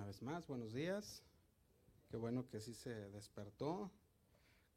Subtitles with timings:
[0.00, 1.22] una vez más, buenos días.
[2.08, 3.92] Qué bueno que sí se despertó.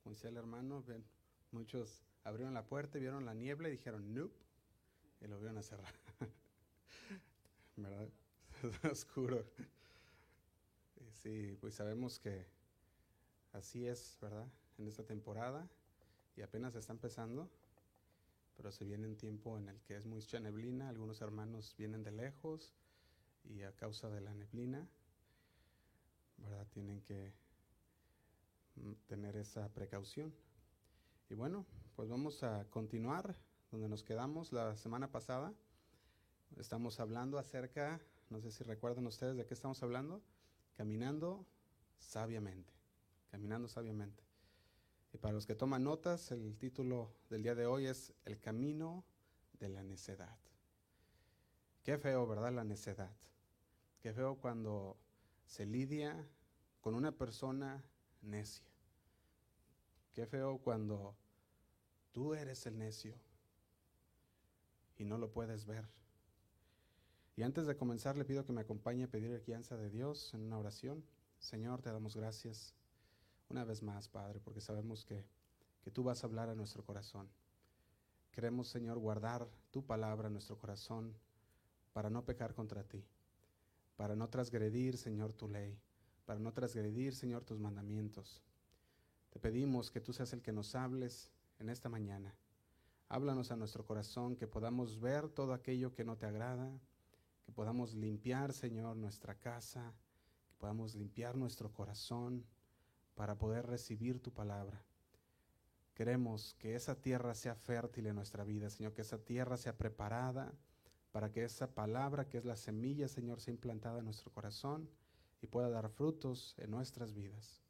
[0.04, 0.84] Como decía el hermano,
[1.52, 4.36] muchos abrieron la puerta y vieron la niebla y dijeron, nope,
[5.22, 5.94] y lo vieron a cerrar.
[7.78, 8.10] ¿Verdad?
[8.64, 9.46] Es oscuro.
[11.22, 12.46] Sí, pues sabemos que
[13.54, 14.52] así es, ¿verdad?
[14.78, 15.70] En esta temporada
[16.36, 17.50] y apenas está empezando,
[18.58, 22.12] pero se viene un tiempo en el que es mucha neblina, algunos hermanos vienen de
[22.12, 22.74] lejos
[23.46, 24.86] y a causa de la neblina,
[26.74, 27.34] Tienen que
[28.76, 30.34] mm, tener esa precaución.
[31.30, 31.66] Y bueno,
[31.96, 33.36] pues vamos a continuar
[33.72, 35.54] donde nos quedamos la semana pasada.
[36.58, 40.24] Estamos hablando acerca, no sé si recuerdan ustedes de qué estamos hablando,
[40.74, 41.46] caminando
[42.00, 42.74] sabiamente,
[43.30, 44.24] caminando sabiamente.
[45.12, 49.06] Y para los que toman notas, el título del día de hoy es El camino
[49.60, 50.38] de la necedad.
[51.84, 52.52] Qué feo, ¿verdad?
[52.52, 53.16] La necedad.
[54.02, 54.98] Qué feo cuando
[55.46, 56.28] se lidia
[56.82, 57.84] con una persona
[58.22, 58.66] necia.
[60.14, 61.16] Qué feo cuando
[62.12, 63.16] tú eres el necio
[64.98, 65.88] y no lo puedes ver.
[67.36, 70.42] Y antes de comenzar, le pido que me acompañe a pedir guianza de Dios en
[70.42, 71.04] una oración.
[71.40, 72.76] Señor, te damos gracias
[73.50, 75.26] una vez más, Padre, porque sabemos que,
[75.82, 77.28] que tú vas a hablar a nuestro corazón.
[78.32, 81.16] Queremos, Señor, guardar tu palabra en nuestro corazón
[81.92, 83.04] para no pecar contra ti,
[83.96, 85.80] para no transgredir, Señor, tu ley,
[86.26, 88.42] para no transgredir, Señor, tus mandamientos.
[89.30, 92.36] Te pedimos que tú seas el que nos hables en esta mañana.
[93.10, 96.80] Háblanos a nuestro corazón, que podamos ver todo aquello que no te agrada,
[97.46, 99.94] que podamos limpiar, Señor, nuestra casa,
[100.48, 102.46] que podamos limpiar nuestro corazón
[103.16, 104.84] para poder recibir tu palabra.
[105.94, 110.52] Queremos que esa tierra sea fértil en nuestra vida, Señor, que esa tierra sea preparada
[111.14, 114.90] para que esa palabra que es la semilla, Señor, sea implantada en nuestro corazón
[115.42, 117.62] y pueda dar frutos en nuestras vidas.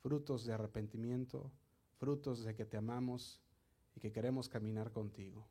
[0.00, 1.50] Frutos de arrepentimiento,
[1.98, 3.42] frutos de que te amamos
[3.96, 5.46] y que queremos caminar contigo.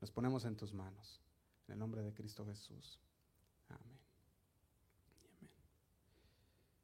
[0.00, 1.22] Nos ponemos en tus manos.
[1.68, 3.00] En el nombre de Cristo Jesús.
[3.68, 3.96] Amén.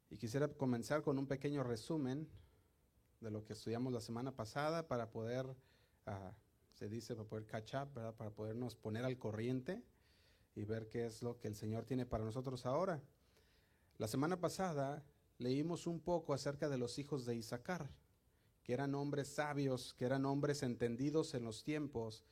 [0.09, 2.25] Y quisiera comenzar con un pequeño resumen
[3.19, 6.31] de lo que estudiamos la semana pasada para poder, uh,
[6.77, 8.13] se dice, para poder catch up, ¿verdad?
[8.13, 9.81] para podernos poner al corriente
[10.55, 13.01] y ver qué es lo que el Señor tiene para nosotros ahora.
[13.97, 15.03] La semana pasada
[15.39, 17.89] leímos un poco acerca de los hijos de Isaacar,
[18.63, 22.23] que eran hombres sabios, que eran hombres entendidos en los tiempos,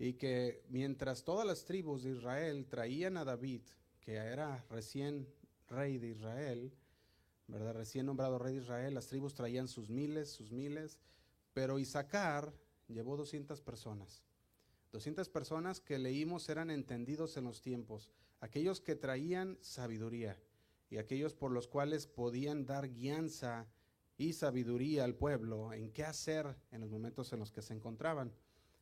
[0.00, 3.62] y que mientras todas las tribus de Israel traían a David,
[4.00, 5.28] que era recién
[5.68, 6.72] rey de Israel,
[7.46, 7.74] ¿verdad?
[7.74, 10.98] Recién nombrado rey de Israel, las tribus traían sus miles, sus miles,
[11.54, 12.52] pero Isaacar
[12.88, 14.22] llevó 200 personas.
[14.92, 18.08] 200 personas que leímos eran entendidos en los tiempos,
[18.40, 20.40] aquellos que traían sabiduría
[20.88, 23.66] y aquellos por los cuales podían dar guianza
[24.16, 28.32] y sabiduría al pueblo en qué hacer en los momentos en los que se encontraban.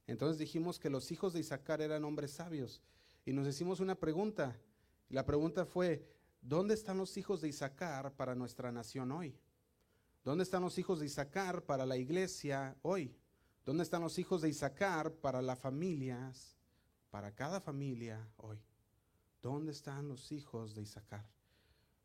[0.06, 2.82] Entonces dijimos que los hijos de Isaacar eran hombres sabios
[3.24, 4.60] y nos hicimos una pregunta.
[5.08, 6.06] La pregunta fue,
[6.44, 9.34] ¿Dónde están los hijos de Isaacar para nuestra nación hoy?
[10.22, 13.16] ¿Dónde están los hijos de Isaacar para la iglesia hoy?
[13.64, 16.54] ¿Dónde están los hijos de Isaacar para las familias,
[17.10, 18.58] para cada familia hoy?
[19.40, 21.26] ¿Dónde están los hijos de Isaacar?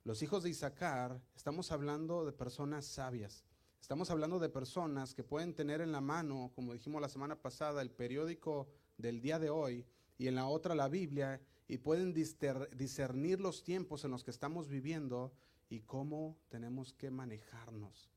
[0.05, 3.43] Los hijos de Isaacar, estamos hablando de personas sabias.
[3.81, 7.81] Estamos hablando de personas que pueden tener en la mano, como dijimos la semana pasada,
[7.81, 9.85] el periódico del día de hoy
[10.17, 14.69] y en la otra la Biblia y pueden discernir los tiempos en los que estamos
[14.69, 15.33] viviendo
[15.69, 18.09] y cómo tenemos que manejarnos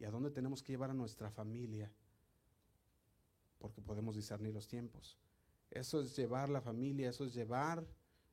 [0.00, 1.92] y a dónde tenemos que llevar a nuestra familia,
[3.64, 5.16] porque podemos discernir los tiempos.
[5.70, 7.86] Eso es llevar la familia, eso es llevar,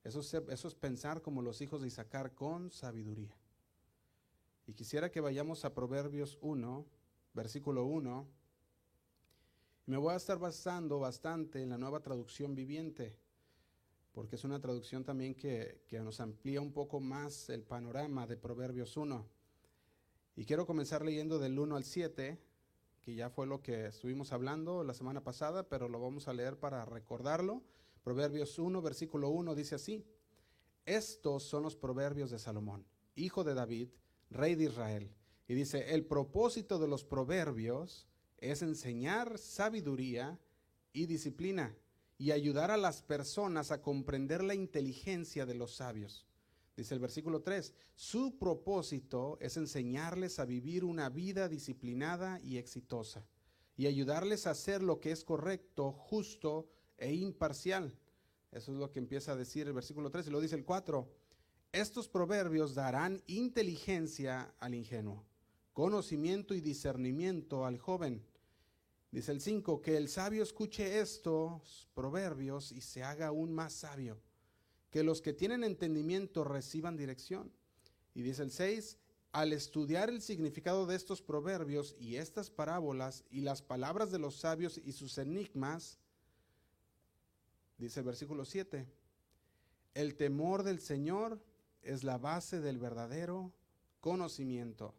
[0.03, 3.33] eso es, eso es pensar como los hijos de Isaacar con sabiduría.
[4.67, 6.85] Y quisiera que vayamos a Proverbios 1,
[7.33, 8.27] versículo 1.
[9.85, 13.17] Me voy a estar basando bastante en la nueva traducción viviente
[14.13, 18.97] porque es una traducción también que, nos amplía un poco más el panorama de Proverbios
[18.97, 19.25] 1.
[20.35, 22.37] Y quiero comenzar leyendo del 1 al 7,
[23.01, 26.57] que ya fue lo que estuvimos hablando la semana pasada, pero lo vamos a leer
[26.57, 27.63] para recordarlo.
[28.03, 30.05] Proverbios 1, versículo 1 dice así,
[30.85, 33.89] estos son los proverbios de Salomón, hijo de David,
[34.29, 35.11] rey de Israel.
[35.47, 38.07] Y dice, el propósito de los proverbios
[38.37, 40.39] es enseñar sabiduría
[40.93, 41.75] y disciplina
[42.17, 46.25] y ayudar a las personas a comprender la inteligencia de los sabios.
[46.75, 53.27] Dice el versículo 3, su propósito es enseñarles a vivir una vida disciplinada y exitosa
[53.75, 57.97] y ayudarles a hacer lo que es correcto, justo e imparcial.
[58.51, 61.07] Eso es lo que empieza a decir el versículo 3 y lo dice el 4.
[61.71, 65.25] estos proverbios darán inteligencia al ingenuo,
[65.73, 68.25] conocimiento y discernimiento al joven.
[69.09, 74.21] Dice el 5, que el sabio escuche estos proverbios y se haga aún más sabio,
[74.91, 77.51] que los que tienen entendimiento reciban dirección.
[78.13, 78.97] Y dice el 6,
[79.31, 84.35] al estudiar el significado de estos proverbios y estas parábolas y las palabras de los
[84.35, 85.97] sabios y sus enigmas,
[87.77, 88.85] dice el versículo 7,
[89.93, 91.41] el temor del Señor
[91.81, 93.53] es la base del verdadero
[94.01, 94.93] conocimiento,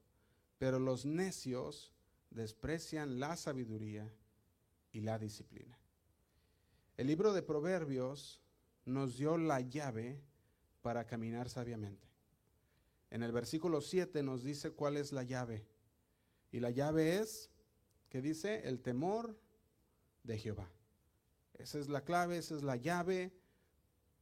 [0.58, 1.92] pero los necios
[2.30, 4.10] desprecian la sabiduría
[4.92, 5.78] y la disciplina.
[6.96, 8.41] El libro de Proverbios
[8.84, 10.20] nos dio la llave
[10.82, 12.08] para caminar sabiamente.
[13.10, 15.66] En el versículo 7 nos dice cuál es la llave.
[16.50, 17.50] Y la llave es,
[18.08, 19.38] que dice, el temor
[20.22, 20.70] de Jehová.
[21.54, 23.32] Esa es la clave, esa es la llave.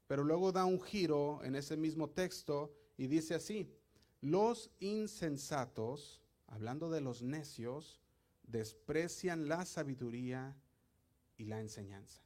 [0.07, 3.73] Pero luego da un giro en ese mismo texto y dice así,
[4.21, 8.01] los insensatos, hablando de los necios,
[8.43, 10.57] desprecian la sabiduría
[11.37, 12.23] y la enseñanza.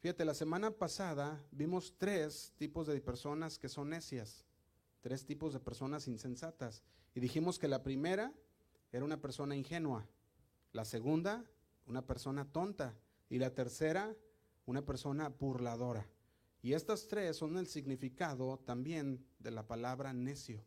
[0.00, 4.44] Fíjate, la semana pasada vimos tres tipos de personas que son necias
[5.00, 6.82] tres tipos de personas insensatas.
[7.14, 8.32] Y dijimos que la primera
[8.92, 10.06] era una persona ingenua,
[10.72, 11.44] la segunda,
[11.86, 12.96] una persona tonta,
[13.28, 14.14] y la tercera,
[14.66, 16.06] una persona burladora.
[16.62, 20.60] Y estas tres son el significado también de la palabra necio.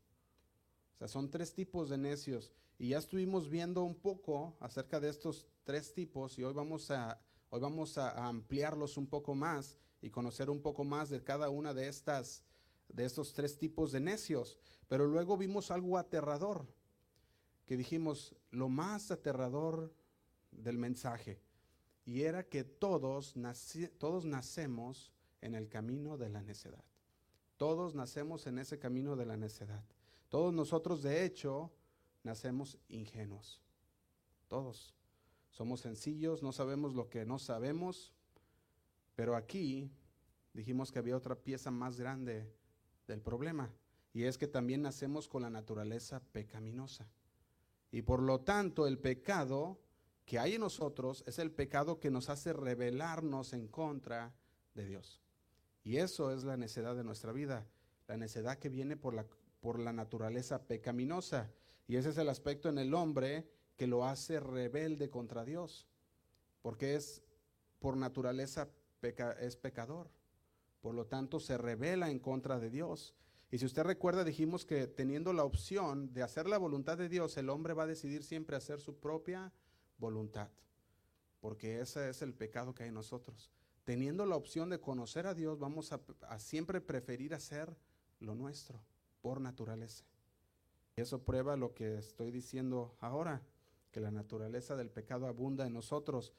[0.95, 2.51] O sea, son tres tipos de necios.
[2.79, 7.21] Y ya estuvimos viendo un poco acerca de estos tres tipos y hoy vamos a,
[7.53, 11.71] hoy vamos a ampliarlos un poco más y conocer un poco más de cada una
[11.71, 12.43] de estas
[12.89, 14.57] de estos tres tipos de necios.
[14.87, 16.65] Pero luego vimos algo aterrador,
[17.67, 19.93] que dijimos lo más aterrador
[20.51, 21.43] del mensaje,
[22.05, 23.35] y era que todos,
[23.99, 25.11] todos nacemos
[25.41, 26.83] en el camino de la necedad.
[27.57, 29.83] Todos nacemos en ese camino de la necedad.
[30.29, 31.71] Todos nosotros, de hecho,
[32.23, 33.61] nacemos ingenuos.
[34.47, 34.95] Todos.
[35.53, 38.11] Somos sencillos, no sabemos lo que no sabemos,
[39.15, 39.91] pero aquí
[40.51, 42.51] dijimos que había otra pieza más grande
[43.07, 43.71] del problema.
[44.13, 47.07] Y es que también nacemos con la naturaleza pecaminosa.
[47.91, 49.79] Y por lo tanto el pecado
[50.25, 54.33] que hay en nosotros es el pecado que nos hace rebelarnos en contra
[54.73, 55.21] de Dios.
[55.83, 57.67] Y eso es la necedad de nuestra vida,
[58.07, 59.27] la necedad que viene por la,
[59.61, 61.51] por la naturaleza pecaminosa.
[61.87, 63.47] Y ese es el aspecto en el hombre
[63.83, 65.89] que lo hace rebelde contra Dios,
[66.61, 67.21] porque es
[67.79, 68.69] por naturaleza
[69.41, 70.09] es pecador.
[70.79, 73.13] Por lo tanto, se revela en contra de Dios.
[73.51, 77.35] Y si usted recuerda, dijimos que teniendo la opción de hacer la voluntad de Dios,
[77.35, 79.51] el hombre va a decidir siempre hacer su propia
[79.97, 80.47] voluntad.
[81.41, 83.51] Porque ese es el pecado que hay en nosotros.
[83.83, 87.75] Teniendo la opción de conocer a Dios, vamos a, siempre preferir hacer
[88.21, 88.79] lo nuestro,
[89.21, 90.05] por naturaleza.
[90.95, 93.41] Y eso prueba lo que estoy diciendo ahora,
[93.93, 96.33] que la naturaleza del pecado abunda en nosotros.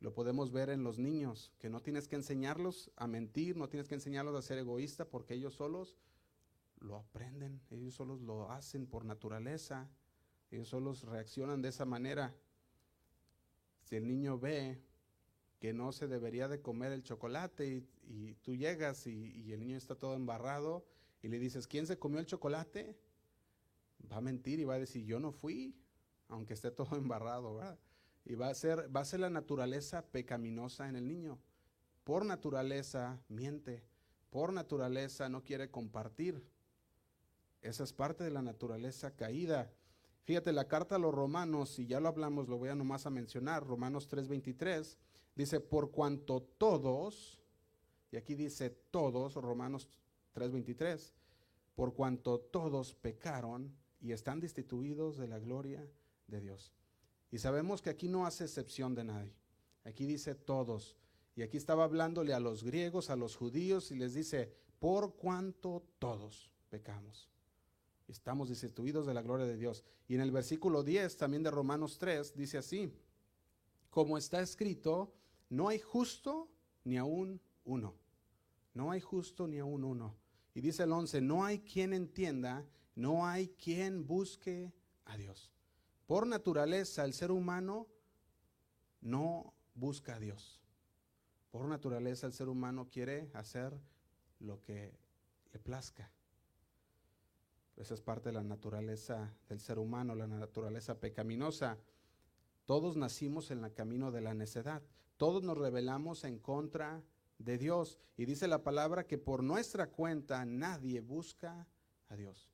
[0.00, 3.88] Lo podemos ver en los niños, que no tienes que enseñarlos a mentir, no tienes
[3.88, 5.96] que enseñarlos a ser egoísta, porque ellos solos
[6.80, 9.88] lo aprenden, ellos solos lo hacen por naturaleza,
[10.50, 12.34] ellos solos reaccionan de esa manera.
[13.84, 14.82] Si el niño ve
[15.60, 19.76] que no se debería de comer el chocolate y, tú llegas y, y, el niño
[19.76, 20.84] está todo embarrado
[21.22, 22.98] y le dices, ¿quién se comió el chocolate?
[24.10, 25.76] Va a mentir y va a decir, yo no fui,
[26.32, 27.78] aunque esté todo embarrado, ¿verdad?
[28.24, 31.38] Y va a ser, va a ser la naturaleza pecaminosa en el niño.
[32.04, 33.84] Por naturaleza miente,
[34.30, 36.44] por naturaleza no quiere compartir.
[37.60, 39.70] Esa es parte de la naturaleza caída.
[40.24, 43.10] Fíjate, la carta a los romanos, si ya lo hablamos, lo voy a nomás a
[43.10, 44.96] mencionar, Romanos 3:23,
[45.34, 47.40] dice, por cuanto todos,
[48.10, 49.88] y aquí dice todos, Romanos
[50.34, 51.12] 3:23,
[51.74, 55.88] por cuanto todos pecaron y están destituidos de la gloria
[56.32, 56.72] de Dios.
[57.30, 59.36] Y sabemos que aquí no hace excepción de nadie.
[59.84, 60.96] Aquí dice todos.
[61.36, 65.84] Y aquí estaba hablándole a los griegos, a los judíos, y les dice, por cuanto
[65.98, 67.30] todos pecamos.
[68.08, 69.84] Estamos destituidos de la gloria de Dios.
[70.08, 72.92] Y en el versículo 10 también de Romanos 3 dice así,
[73.88, 75.14] como está escrito,
[75.48, 76.50] no hay justo
[76.84, 77.94] ni aún uno.
[78.74, 80.16] No hay justo ni aún uno.
[80.54, 84.72] Y dice el 11, no hay quien entienda, no hay quien busque
[85.04, 85.50] a Dios.
[86.06, 87.86] Por naturaleza, el ser humano
[89.00, 90.60] no busca a Dios.
[91.50, 93.78] Por naturaleza, el ser humano quiere hacer
[94.40, 94.92] lo que
[95.52, 96.10] le plazca.
[97.76, 101.78] Esa es parte de la naturaleza del ser humano, la naturaleza pecaminosa.
[102.66, 104.82] Todos nacimos en el camino de la necedad.
[105.16, 107.02] Todos nos rebelamos en contra
[107.38, 107.98] de Dios.
[108.16, 111.66] Y dice la palabra que por nuestra cuenta nadie busca
[112.08, 112.51] a Dios.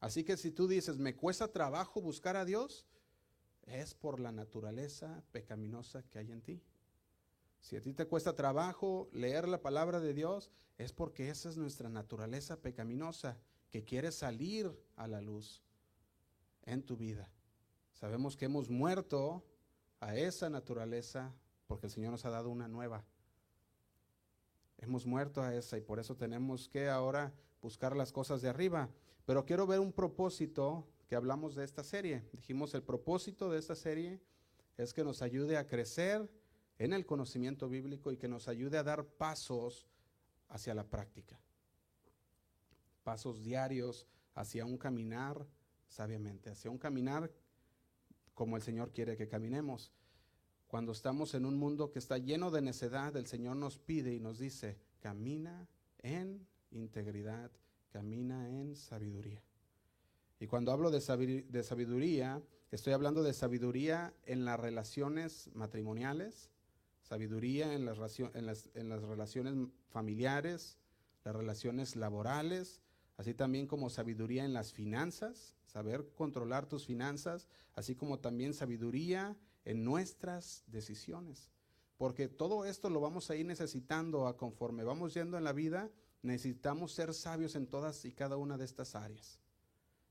[0.00, 2.86] Así que si tú dices, me cuesta trabajo buscar a Dios,
[3.62, 6.62] es por la naturaleza pecaminosa que hay en ti.
[7.60, 11.58] Si a ti te cuesta trabajo leer la palabra de Dios, es porque esa es
[11.58, 13.36] nuestra naturaleza pecaminosa,
[13.70, 15.62] que quiere salir a la luz
[16.64, 17.30] en tu vida.
[17.92, 19.44] Sabemos que hemos muerto
[20.00, 21.32] a esa naturaleza
[21.66, 23.04] porque el Señor nos ha dado una nueva.
[24.78, 28.88] Hemos muerto a esa y por eso tenemos que ahora buscar las cosas de arriba.
[29.24, 32.24] Pero quiero ver un propósito que hablamos de esta serie.
[32.32, 34.20] Dijimos, el propósito de esta serie
[34.76, 36.30] es que nos ayude a crecer
[36.78, 39.86] en el conocimiento bíblico y que nos ayude a dar pasos
[40.48, 41.38] hacia la práctica.
[43.02, 45.46] Pasos diarios hacia un caminar
[45.88, 47.30] sabiamente, hacia un caminar
[48.34, 49.92] como el Señor quiere que caminemos.
[50.66, 54.20] Cuando estamos en un mundo que está lleno de necedad, el Señor nos pide y
[54.20, 57.50] nos dice, camina en integridad,
[57.90, 59.42] camina en sabiduría.
[60.38, 66.50] Y cuando hablo de sabiduría, estoy hablando de sabiduría en las relaciones matrimoniales,
[67.02, 67.98] sabiduría en las,
[68.74, 69.54] en las relaciones
[69.90, 70.78] familiares,
[71.24, 72.80] las relaciones laborales,
[73.18, 79.36] así también como sabiduría en las finanzas, saber controlar tus finanzas, así como también sabiduría
[79.64, 81.50] en nuestras decisiones.
[81.98, 85.90] Porque todo esto lo vamos a ir necesitando a conforme vamos yendo en la vida,
[86.22, 89.40] necesitamos ser sabios en todas y cada una de estas áreas.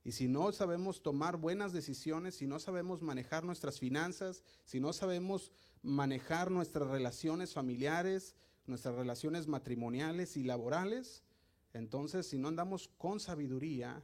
[0.04, 4.94] Y si no sabemos tomar buenas decisiones, si no sabemos manejar nuestras finanzas, si no
[4.94, 5.52] sabemos
[5.82, 8.36] manejar nuestras relaciones familiares,
[8.66, 11.24] nuestras relaciones matrimoniales y laborales,
[11.74, 14.04] entonces, si no andamos con sabiduría,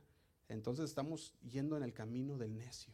[0.50, 2.94] entonces estamos yendo en el camino del necio.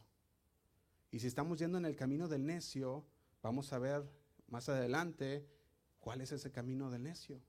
[1.11, 3.05] Y si estamos yendo en el camino del necio,
[3.41, 4.09] vamos a ver
[4.47, 5.45] más adelante
[5.99, 7.41] cuál es ese camino del necio.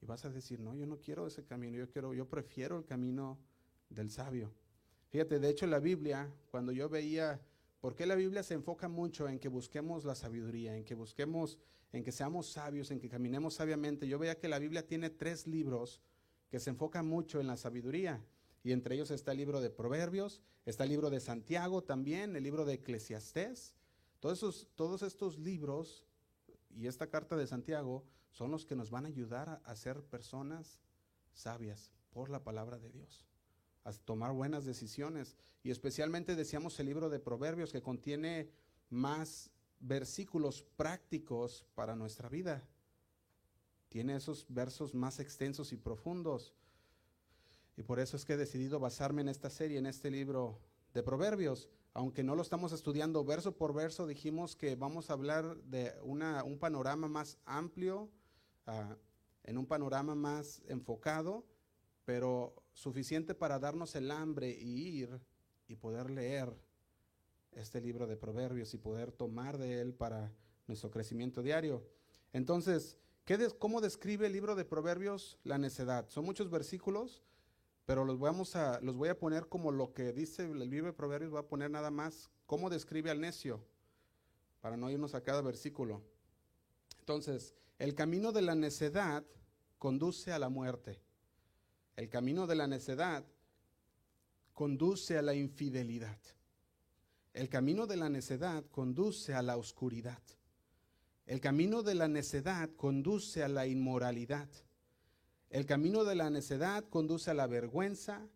[0.00, 2.84] Y vas a decir, no, yo no quiero ese camino, yo quiero, yo prefiero el
[2.84, 3.38] camino
[3.90, 4.52] del sabio.
[5.08, 7.40] Fíjate, de hecho la Biblia, cuando yo veía,
[7.80, 11.58] ¿por qué la Biblia se enfoca mucho en que busquemos la sabiduría, en que busquemos,
[11.92, 14.06] en que seamos sabios, en que caminemos sabiamente?
[14.06, 16.02] Yo veía que la Biblia tiene tres libros
[16.50, 18.22] que se enfoca mucho en la sabiduría.
[18.62, 22.42] Y entre ellos está el libro de Proverbios, está el libro de Santiago también, el
[22.42, 23.74] libro de Eclesiastés.
[24.20, 26.04] Todos, todos estos libros
[26.76, 30.80] y esta carta de Santiago son los que nos van a ayudar a, ser personas
[31.32, 33.26] sabias por la palabra de Dios,
[33.84, 35.36] a tomar buenas decisiones.
[35.62, 38.50] Y especialmente decíamos el libro de Proverbios que contiene
[38.90, 42.66] más versículos prácticos para nuestra vida.
[43.88, 46.54] Tiene esos versos más extensos y profundos.
[47.76, 50.60] Y por eso es que he decidido basarme en esta serie, en este libro
[50.92, 51.68] de Proverbios.
[51.94, 56.44] Aunque no lo estamos estudiando verso por verso, dijimos que vamos a hablar de una,
[56.44, 58.10] un panorama más amplio,
[58.68, 58.96] ah,
[59.42, 61.44] en un panorama más enfocado,
[62.04, 65.20] pero suficiente para darnos el hambre y ir
[65.66, 66.54] y poder leer
[67.52, 70.32] este libro de Proverbios y poder tomar de él para
[70.68, 71.82] nuestro crecimiento diario.
[72.32, 72.98] Entonces,
[73.58, 76.08] ¿Cómo describe el libro de Proverbios la necedad?
[76.08, 77.22] Son muchos versículos,
[77.84, 80.94] pero los, vamos a, los voy a poner como lo que dice el libro de
[80.94, 83.62] Proverbios, voy a poner nada más cómo describe al necio,
[84.62, 86.00] para no irnos a cada versículo.
[87.00, 89.24] Entonces, el camino de la necedad
[89.78, 91.00] conduce a la muerte.
[91.96, 93.24] El camino de la necedad
[94.52, 96.18] conduce a la infidelidad.
[97.32, 100.20] El camino de la necedad conduce a la oscuridad.
[101.26, 104.48] El camino de la necedad conduce a la inmoralidad.
[105.48, 108.26] El camino de la necedad conduce a la vergüenza,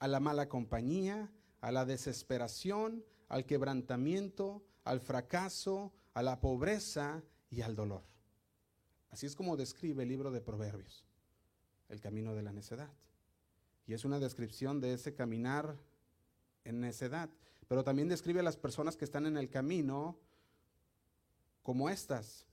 [0.00, 7.60] a la mala compañía, a la desesperación, al quebrantamiento, al fracaso, a la pobreza y
[7.60, 8.17] al dolor.
[9.10, 11.04] Así es como describe el libro de Proverbios,
[11.88, 12.90] el camino de la necedad.
[13.86, 15.76] Y es una descripción de ese caminar
[16.64, 17.30] en necedad.
[17.68, 20.18] Pero también describe a las personas que están en el camino
[21.62, 22.46] como estas.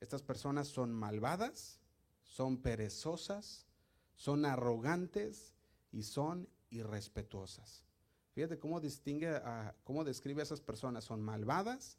[0.00, 1.78] Estas personas son malvadas,
[2.22, 3.66] son perezosas,
[4.14, 5.54] son arrogantes
[5.92, 7.84] y son irrespetuosas.
[8.32, 9.40] Fíjate cómo distingue
[9.84, 11.04] cómo describe a esas personas.
[11.04, 11.97] Son malvadas,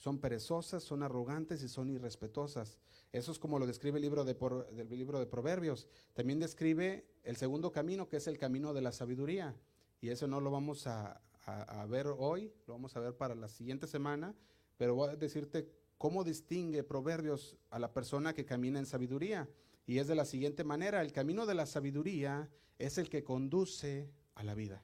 [0.00, 2.78] son perezosas, son arrogantes y son irrespetuosas.
[3.12, 4.34] Eso es como lo describe el libro de,
[4.72, 5.86] del libro de Proverbios.
[6.14, 9.54] También describe el segundo camino, que es el camino de la sabiduría.
[10.00, 13.48] Y eso no lo vamos a, a ver hoy, lo vamos a ver para la
[13.48, 14.34] siguiente semana,
[14.76, 15.68] pero voy a decirte
[16.00, 19.50] ¿Cómo distingue Proverbios a la persona que camina en sabiduría?
[19.84, 24.10] Y es de la siguiente manera, el camino de la sabiduría es el que conduce
[24.34, 24.82] a la vida.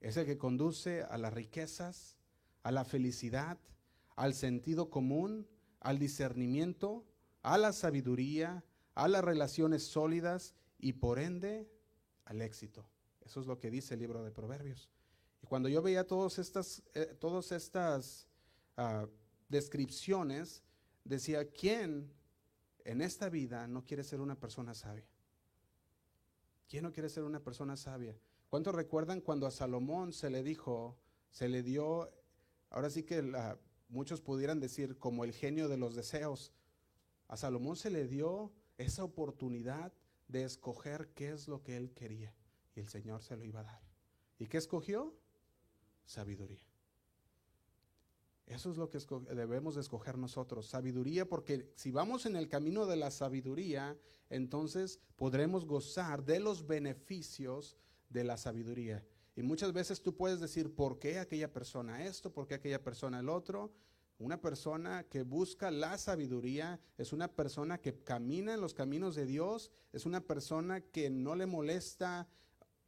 [0.00, 2.16] Es el que conduce a las riquezas,
[2.64, 3.56] a la felicidad,
[4.16, 5.46] al sentido común,
[5.80, 7.04] al discernimiento,
[7.42, 11.70] a la sabiduría, a las relaciones sólidas y por ende
[12.24, 12.88] al éxito.
[13.24, 14.90] Eso es lo que dice el libro de Proverbios.
[15.42, 18.26] Y cuando yo veía todas estas, eh, todas estas
[18.76, 19.06] ah,
[19.48, 20.62] descripciones,
[21.04, 22.12] decía, ¿quién
[22.84, 25.06] en esta vida no quiere ser una persona sabia?
[26.68, 28.16] ¿Quién no quiere ser una persona sabia?
[28.48, 30.96] ¿Cuántos recuerdan cuando a Salomón se le dijo,
[31.30, 32.10] se le dio,
[32.70, 33.22] ahora sí que
[33.88, 36.52] muchos pudieran decir como el genio de los deseos,
[37.28, 39.92] a Salomón se le dio esa oportunidad
[40.28, 42.34] de escoger qué es lo que él quería
[42.74, 43.82] y el Señor se lo iba a dar.
[44.38, 45.14] ¿Y qué escogió?
[46.04, 46.66] Sabiduría.
[48.46, 49.00] Eso es lo que
[49.34, 53.98] debemos de escoger nosotros, sabiduría, porque si vamos en el camino de la sabiduría,
[54.30, 57.76] entonces podremos gozar de los beneficios
[58.08, 59.04] de la sabiduría.
[59.36, 62.32] Y muchas veces tú puedes decir, ¿por qué aquella persona esto?
[62.32, 63.70] ¿Por qué aquella persona el otro?
[64.18, 69.26] Una persona que busca la sabiduría es una persona que camina en los caminos de
[69.26, 72.26] Dios, es una persona que no le molesta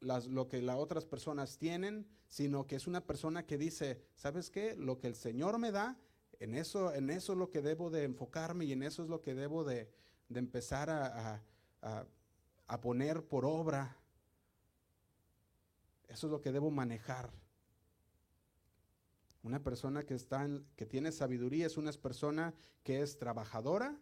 [0.01, 4.75] lo que las otras personas tienen, sino que es una persona que dice, ¿sabes qué?
[4.75, 5.99] Lo que el Señor me da,
[6.41, 9.21] en eso, en eso es lo que debo de enfocarme y en eso es lo
[9.21, 9.91] que debo de,
[10.31, 11.43] empezar a,
[12.69, 13.99] a poner por obra.
[16.09, 17.31] Eso es lo que debo manejar.
[19.43, 23.99] Una persona que, está que tiene sabiduría es una persona que es trabajadora,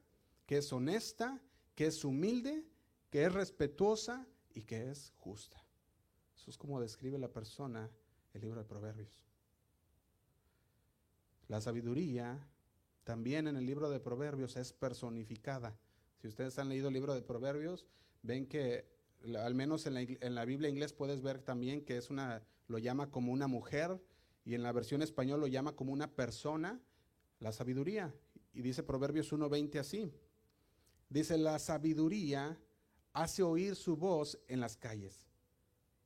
[0.46, 1.42] que es honesta,
[1.74, 2.64] que es humilde,
[3.10, 5.62] que es respetuosa y que es justa.
[6.36, 7.90] Eso es como describe la persona
[8.32, 9.26] el libro de Proverbios.
[11.48, 12.48] La sabiduría
[13.04, 15.78] también en el libro de Proverbios es personificada.
[16.16, 17.86] Si ustedes han leído el libro de Proverbios,
[18.22, 18.95] ven que
[19.34, 23.32] al menos en la, Biblia inglés puedes ver también que es una, lo llama como
[23.32, 24.00] una mujer,
[24.44, 26.80] y en la versión español lo llama como una persona,
[27.40, 28.14] la sabiduría.
[28.52, 30.12] Y dice Proverbios 1.20 así.
[31.08, 32.58] Dice, la sabiduría
[33.12, 35.26] hace oír su voz en las calles.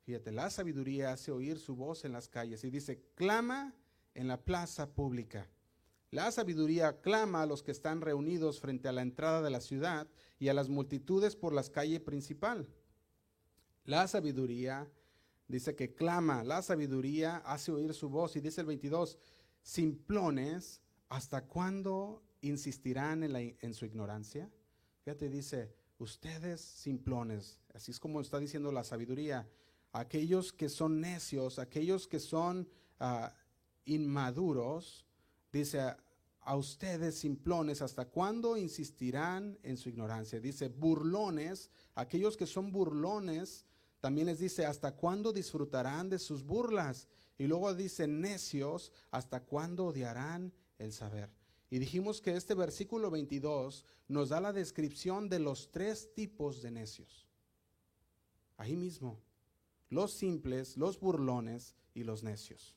[0.03, 2.63] Fíjate, la sabiduría hace oír su voz en las calles.
[2.63, 3.75] Y dice, clama
[4.15, 5.47] en la plaza pública.
[6.09, 10.07] La sabiduría clama a los que están reunidos frente a la entrada de la ciudad
[10.39, 12.67] y a las multitudes por las calles principal.
[13.85, 14.87] La sabiduría
[15.47, 18.35] dice que clama, la sabiduría hace oír su voz.
[18.35, 19.17] Y dice el 22,
[19.61, 24.49] simplones, ¿hasta cuándo insistirán en, su ignorancia?
[25.03, 29.47] Fíjate, dice, ustedes simplones, así es como está diciendo la sabiduría,
[29.91, 32.67] aquellos que son necios, aquellos que son
[32.99, 33.33] ah,
[33.85, 35.05] inmaduros,
[35.51, 35.81] dice,
[36.43, 40.39] a ustedes simplones, ¿hasta cuándo insistirán en su ignorancia?
[40.39, 43.65] Dice, burlones, aquellos que son burlones,
[44.01, 47.07] también les dice, ¿hasta cuándo disfrutarán de sus burlas?
[47.37, 51.29] Y luego dice, necios, ¿hasta cuándo odiarán el saber?
[51.69, 56.71] Y dijimos que este versículo 22 nos da la descripción de los tres tipos de
[56.71, 57.29] necios.
[58.57, 59.21] Ahí mismo,
[59.89, 62.75] los simples, los burlones y los necios.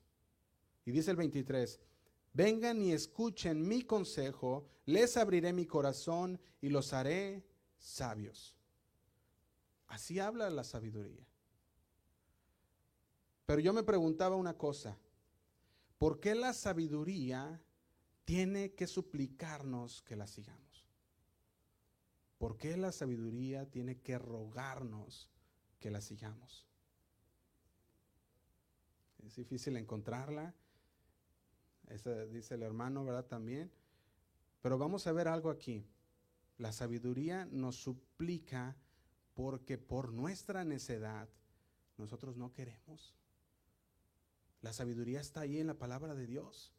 [0.85, 1.81] Y dice el 23,
[2.35, 7.45] vengan y escuchen mi consejo, les abriré mi corazón y los haré
[7.79, 8.54] sabios.
[9.95, 11.25] Así habla la sabiduría.
[13.47, 14.99] Pero yo me preguntaba una cosa,
[15.99, 17.63] ¿por qué la sabiduría
[18.25, 20.89] tiene que suplicarnos que la sigamos?
[22.39, 25.31] ¿Por qué la sabiduría tiene que rogarnos
[25.79, 26.67] que la sigamos?
[29.25, 30.57] Es difícil encontrarla.
[31.87, 33.27] Eso dice el hermano, ¿verdad?
[33.27, 33.71] También.
[34.61, 35.87] Pero vamos a ver algo aquí.
[36.59, 38.77] La sabiduría nos suplica
[39.35, 41.29] porque por nuestra necedad
[41.99, 43.15] nosotros no queremos.
[44.63, 46.73] La sabiduría está ahí en la palabra de Dios.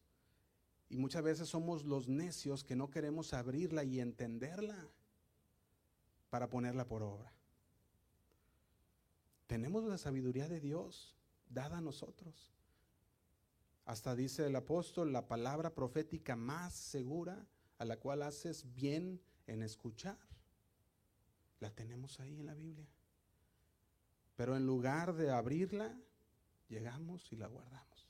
[0.89, 4.88] Y muchas veces somos los necios que no queremos abrirla y entenderla
[6.30, 7.32] para ponerla por obra.
[9.48, 11.15] Tenemos la sabiduría de Dios
[11.50, 12.52] dada a nosotros.
[13.86, 19.62] Hasta dice el apóstol, la palabra profética más segura a la cual haces bien en
[19.62, 20.18] escuchar.
[21.65, 22.88] La tenemos ahí en la Biblia.
[24.36, 25.97] Pero en lugar de abrirla,
[26.69, 28.08] llegamos y la guardamos.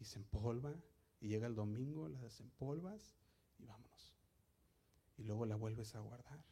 [0.00, 0.74] Y se empolva,
[1.20, 3.14] y llega el domingo, la desempolvas
[3.58, 4.14] y vámonos.
[5.18, 6.42] Y luego la vuelves a guardar.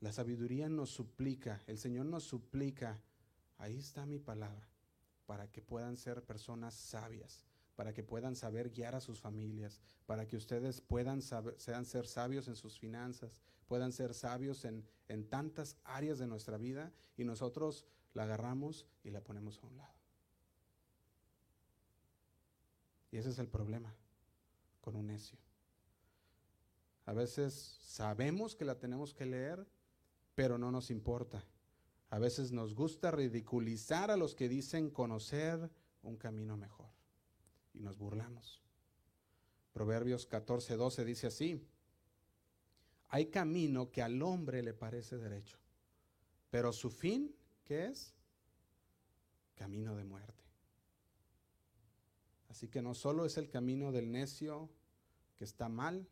[0.00, 3.00] La sabiduría nos suplica, el Señor nos suplica,
[3.56, 4.68] ahí está mi palabra,
[5.24, 7.46] para que puedan ser personas sabias,
[7.76, 12.48] para que puedan saber guiar a sus familias, para que ustedes puedan sean ser sabios
[12.48, 17.84] en sus finanzas, puedan ser sabios en, en tantas áreas de nuestra vida y nosotros
[18.14, 19.94] la agarramos y la ponemos a un lado.
[23.12, 23.94] Y ese es el problema
[24.80, 25.38] con un necio.
[27.04, 29.66] A veces sabemos que la tenemos que leer,
[30.34, 31.44] pero no nos importa.
[32.08, 35.70] A veces nos gusta ridiculizar a los que dicen conocer
[36.02, 36.95] un camino mejor
[37.76, 38.62] y nos burlamos.
[39.72, 41.66] Proverbios 14, 12 dice así,
[43.08, 45.58] hay camino que al hombre le parece derecho,
[46.50, 47.34] pero su fin,
[47.64, 48.14] ¿qué es?
[49.54, 50.44] Camino de muerte.
[52.48, 54.70] Así que no solo es el camino del necio
[55.36, 56.08] que está mal,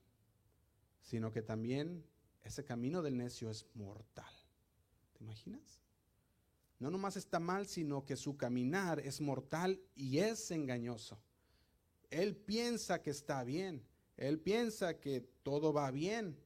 [1.00, 2.04] sino que también
[2.42, 4.32] ese camino del necio es mortal.
[5.14, 5.80] ¿Te imaginas?
[6.78, 11.18] No nomás está mal, sino que su caminar es mortal y es engañoso.
[12.10, 13.84] Él piensa que está bien,
[14.16, 16.38] él piensa que todo va bien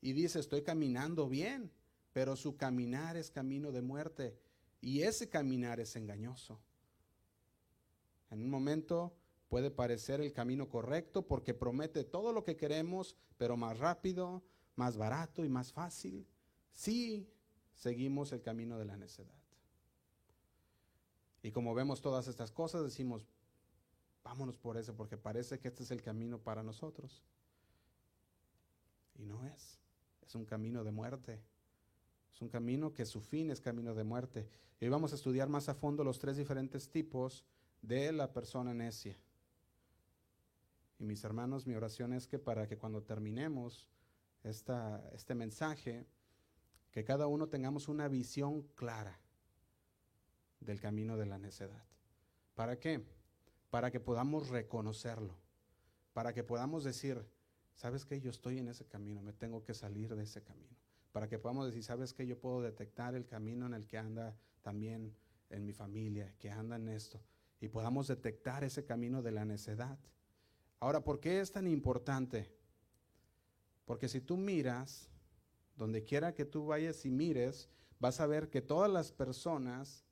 [0.00, 1.70] y dice, estoy caminando bien,
[2.12, 4.36] pero su caminar es camino de muerte
[4.80, 6.60] y ese caminar es engañoso.
[8.30, 9.14] En un momento
[9.48, 14.42] puede parecer el camino correcto porque promete todo lo que queremos, pero más rápido,
[14.76, 16.26] más barato y más fácil.
[16.72, 17.28] Si
[17.74, 19.34] seguimos el camino de la necedad.
[21.42, 23.26] Y como vemos todas estas cosas, decimos,
[24.24, 27.22] vámonos por eso, porque parece que este es el camino para nosotros.
[29.14, 29.78] Y no es.
[30.26, 31.40] Es un camino de muerte.
[32.32, 34.48] Es un camino que su fin es camino de muerte.
[34.80, 37.44] Y hoy vamos a estudiar más a fondo los tres diferentes tipos
[37.82, 39.16] de la persona necia.
[40.98, 43.88] Y mis hermanos, mi oración es que para que cuando terminemos
[44.44, 46.06] esta, este mensaje,
[46.90, 49.18] que cada uno tengamos una visión clara
[50.60, 51.84] del camino de la necedad.
[52.54, 53.04] ¿Para qué?
[53.72, 55.34] Para que podamos reconocerlo,
[56.12, 57.24] para que podamos decir,
[57.74, 58.20] ¿sabes qué?
[58.20, 60.76] Yo estoy en ese camino, me tengo que salir de ese camino.
[61.10, 62.26] Para que podamos decir, ¿sabes qué?
[62.26, 65.16] Yo puedo detectar el camino en el que anda también
[65.48, 67.18] en mi familia, que anda en esto,
[67.62, 69.98] y podamos detectar ese camino de la necedad.
[70.78, 72.52] Ahora, ¿por qué es tan importante?
[73.86, 75.08] Porque si tú miras,
[75.78, 80.04] donde quiera que tú vayas y mires, vas a ver que todas las personas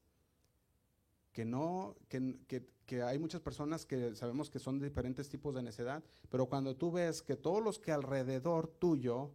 [1.32, 6.46] que no, que, hay muchas personas que sabemos que son diferentes tipos de necedad, pero
[6.46, 9.32] cuando tú ves que todos los que alrededor tuyo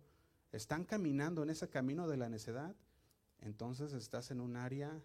[0.52, 2.76] están caminando en ese camino de la necedad,
[3.39, 5.02] entonces estás en un área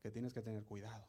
[0.00, 1.06] que tienes que tener cuidado.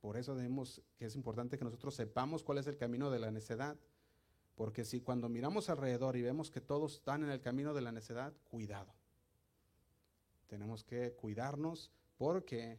[0.00, 3.30] Por eso debemos que es importante que nosotros sepamos cuál es el camino de la
[3.30, 3.76] necedad,
[4.54, 7.92] porque si cuando miramos alrededor y vemos que todos están en el camino de la
[7.92, 8.94] necedad, cuidado
[10.54, 12.78] tenemos que cuidarnos porque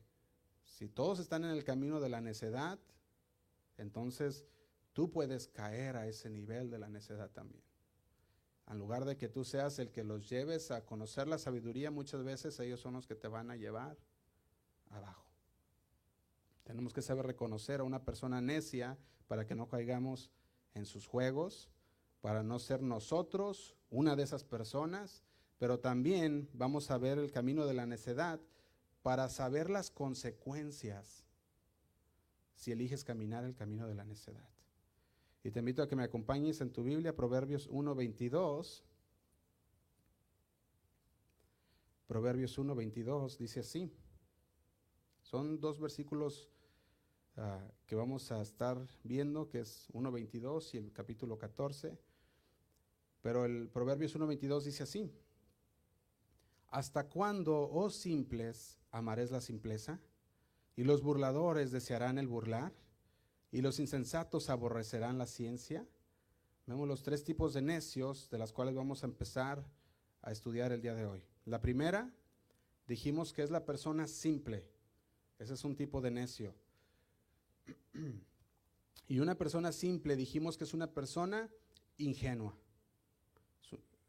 [0.65, 2.79] si todos están en el camino de la necedad,
[3.77, 4.45] entonces
[4.93, 7.63] tú puedes caer a ese nivel de la necedad también.
[8.67, 12.23] En lugar de que tú seas el que los lleves a conocer la sabiduría, muchas
[12.23, 13.97] veces ellos son los que te van a llevar
[14.89, 15.25] abajo.
[16.63, 18.97] Tenemos que saber reconocer a una persona necia
[19.27, 20.31] para que no caigamos
[20.73, 21.69] en sus juegos,
[22.21, 25.23] para no ser nosotros una de esas personas
[25.57, 28.39] pero también vamos a ver el camino de la necedad
[29.05, 31.23] para saber las consecuencias
[32.55, 34.49] si eliges caminar el camino de la necedad.
[35.43, 38.81] Y te invito a que me acompañes en tu Biblia, Proverbios 1.22.
[42.07, 43.93] Proverbios 1.22 dice así.
[45.21, 46.49] Son dos versículos
[47.37, 51.95] ah, que vamos a estar viendo, que es 1.22 y el capítulo 14.
[53.21, 55.11] Pero el Proverbios 1.22 dice así.
[56.69, 59.99] ¿Hasta cuándo, oh simples, amaréis la simpleza?
[60.75, 62.73] ¿Y los burladores desearán el burlar?
[63.51, 65.85] ¿Y los insensatos aborrecerán la ciencia?
[66.65, 69.63] Vemos los tres tipos de necios de las cuales vamos a empezar
[70.21, 71.23] a estudiar el día de hoy.
[71.45, 72.11] La primera,
[72.87, 74.65] dijimos que es la persona simple.
[75.37, 76.55] Ese es un tipo de necio.
[79.07, 81.47] Y una persona simple, dijimos que es una persona
[81.99, 82.57] ingenua.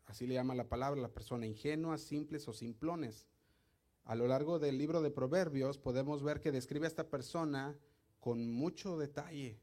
[0.07, 3.27] Así le llama la palabra, la persona ingenua, simples o simplones.
[4.07, 7.77] A lo largo del libro de Proverbios podemos ver que describe a esta persona
[8.21, 9.59] con mucho detalle.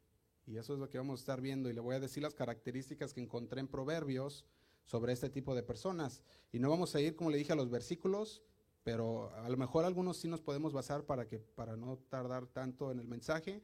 [0.46, 1.70] Y eso es lo que vamos a estar viendo.
[1.70, 4.44] Y le voy a decir las características que encontré en Proverbios
[4.84, 6.22] sobre este tipo de personas.
[6.52, 8.44] Y no vamos a ir, como le dije, a los versículos,
[8.84, 12.92] pero a lo mejor algunos sí nos podemos basar para, que, para no tardar tanto
[12.92, 13.64] en el mensaje,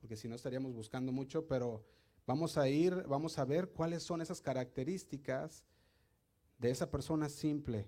[0.00, 1.84] porque si no estaríamos buscando mucho, pero
[2.26, 5.62] vamos a ir, vamos a ver cuáles son esas características
[6.58, 7.86] de esa persona simple.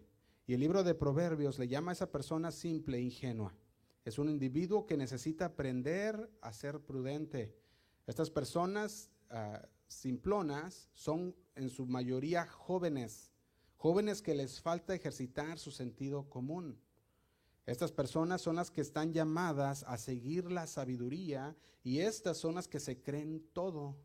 [0.49, 3.55] Y el libro de Proverbios le llama a esa persona simple, ingenua.
[4.03, 7.55] Es un individuo que necesita aprender a ser prudente.
[8.07, 13.31] Estas personas ah, simplonas son en su mayoría jóvenes,
[13.77, 16.81] jóvenes que les falta ejercitar su sentido común.
[17.67, 22.69] Estas personas son las que están llamadas a seguir la sabiduría y estas son las
[22.69, 23.99] que se creen todo.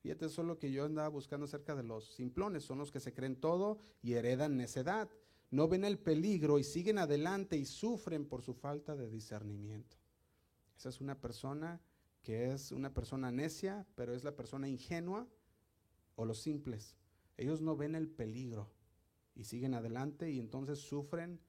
[0.00, 2.64] Fíjate, eso es lo que yo andaba buscando acerca de los simplones.
[2.64, 5.08] Son los que se creen todo y heredan necedad.
[5.50, 9.96] No ven el peligro y siguen adelante y sufren por su falta de discernimiento.
[10.76, 11.80] Esa es una persona
[12.22, 15.26] que es una persona necia, pero es la persona ingenua
[16.14, 16.96] o los simples.
[17.36, 18.70] Ellos no ven el peligro
[19.34, 21.40] y siguen adelante y entonces sufren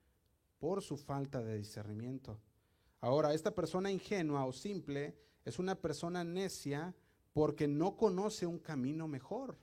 [0.60, 2.40] por su falta de discernimiento.
[3.02, 6.96] Ahora, esta persona ingenua o simple es una persona necia
[7.34, 9.58] porque no conoce un camino mejor.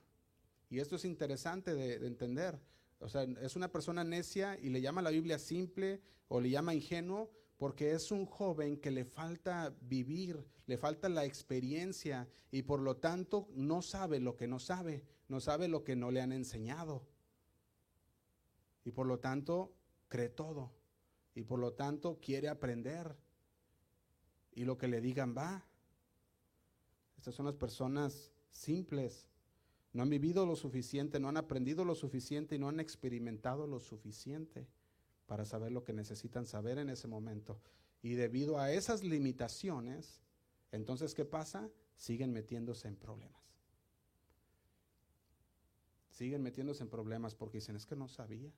[0.69, 2.59] Y esto es interesante de, entender.
[2.99, 6.73] O sea, es una persona necia y le llama la Biblia simple o le llama
[6.73, 12.81] ingenuo porque es un joven que le falta vivir, le falta la experiencia y por
[12.81, 16.31] lo tanto no sabe lo que no sabe, no sabe lo que no le han
[16.31, 17.05] enseñado.
[18.83, 19.73] Y por lo tanto
[20.07, 20.73] cree todo
[21.35, 23.15] y por lo tanto quiere aprender
[24.53, 25.65] y lo que le digan va.
[27.17, 29.28] Estas son las personas simples.
[29.93, 33.79] No han vivido lo suficiente, no han aprendido lo suficiente y no han experimentado lo
[33.79, 34.67] suficiente
[35.25, 37.59] para saber lo que necesitan saber en ese momento.
[38.01, 40.21] Y debido a esas limitaciones,
[40.71, 41.69] entonces, ¿qué pasa?
[41.95, 43.41] Siguen metiéndose en problemas.
[46.11, 48.51] Siguen metiéndose en problemas porque dicen, es que no sabía,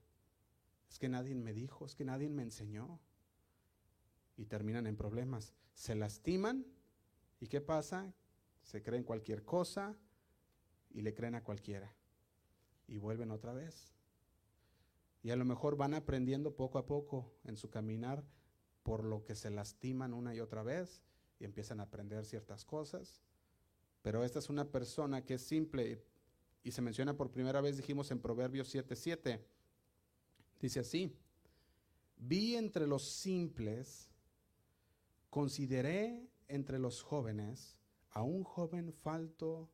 [0.89, 3.00] es que nadie me dijo, es que nadie me enseñó
[4.36, 5.54] y terminan en problemas.
[5.74, 6.65] Se lastiman
[7.39, 8.13] y ¿qué pasa?
[8.63, 9.96] Se creen cualquier cosa
[10.93, 11.95] y le creen a cualquiera.
[12.88, 13.93] Y vuelven otra vez.
[15.23, 18.23] Y a lo mejor van aprendiendo poco a poco en su caminar
[18.84, 21.01] por lo que se lastiman una y otra vez
[21.39, 23.21] y empiezan a aprender ciertas cosas.
[24.01, 26.04] Pero esta es una persona que es simple
[26.63, 29.43] y se menciona por primera vez, dijimos en Proverbios 7:7.
[30.60, 31.15] Dice así:
[32.17, 34.12] Vi entre los simples
[35.32, 39.71] Consideré entre los jóvenes a un joven falto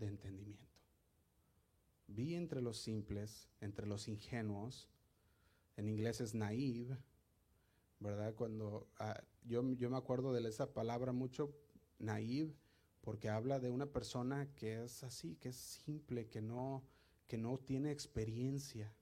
[0.00, 0.66] de entendimiento.
[2.08, 4.88] Vi entre los simples, entre los ingenuos,
[5.76, 6.98] en inglés es naive,
[8.00, 8.34] ¿verdad?
[8.34, 11.54] Cuando ah, yo, yo me acuerdo de esa palabra mucho,
[11.98, 12.54] naive,
[13.00, 16.84] porque habla de una persona que es así, que es simple, que no,
[17.26, 18.92] que no tiene experiencia.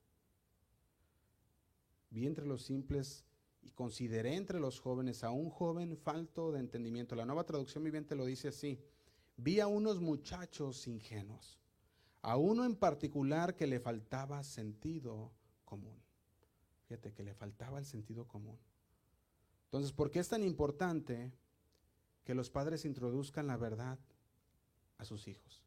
[2.10, 3.24] Vi entre los simples
[3.62, 7.16] y consideré entre los jóvenes a un joven falto de entendimiento.
[7.16, 8.80] La nueva traducción viviente lo dice así.
[9.38, 11.60] Vi a unos muchachos ingenuos,
[12.22, 15.30] a uno en particular que le faltaba sentido
[15.64, 15.96] común.
[16.88, 18.58] Fíjate que le faltaba el sentido común.
[19.66, 21.32] Entonces, ¿por qué es tan importante
[22.24, 24.00] que los padres introduzcan la verdad
[24.96, 25.62] a sus hijos?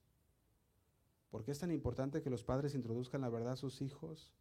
[1.29, 4.33] ¿Por qué es tan importante que los padres introduzcan la verdad a sus hijos?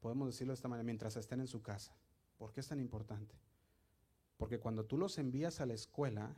[0.00, 1.94] Podemos decirlo de esta manera, mientras estén en su casa.
[2.38, 3.36] ¿Por qué es tan importante?
[4.36, 6.34] Porque cuando tú los envías a la escuela,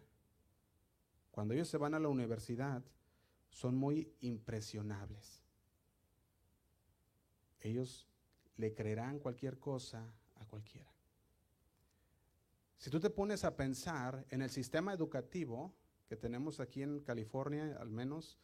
[1.37, 2.83] cuando ellos se van a la universidad,
[3.51, 5.43] son muy impresionables.
[7.61, 8.09] Ellos
[8.57, 10.91] le creerán cualquier cosa a cualquiera.
[12.79, 15.75] Si tú te pones a pensar en el sistema educativo
[16.09, 18.39] que tenemos aquí en California, al menos,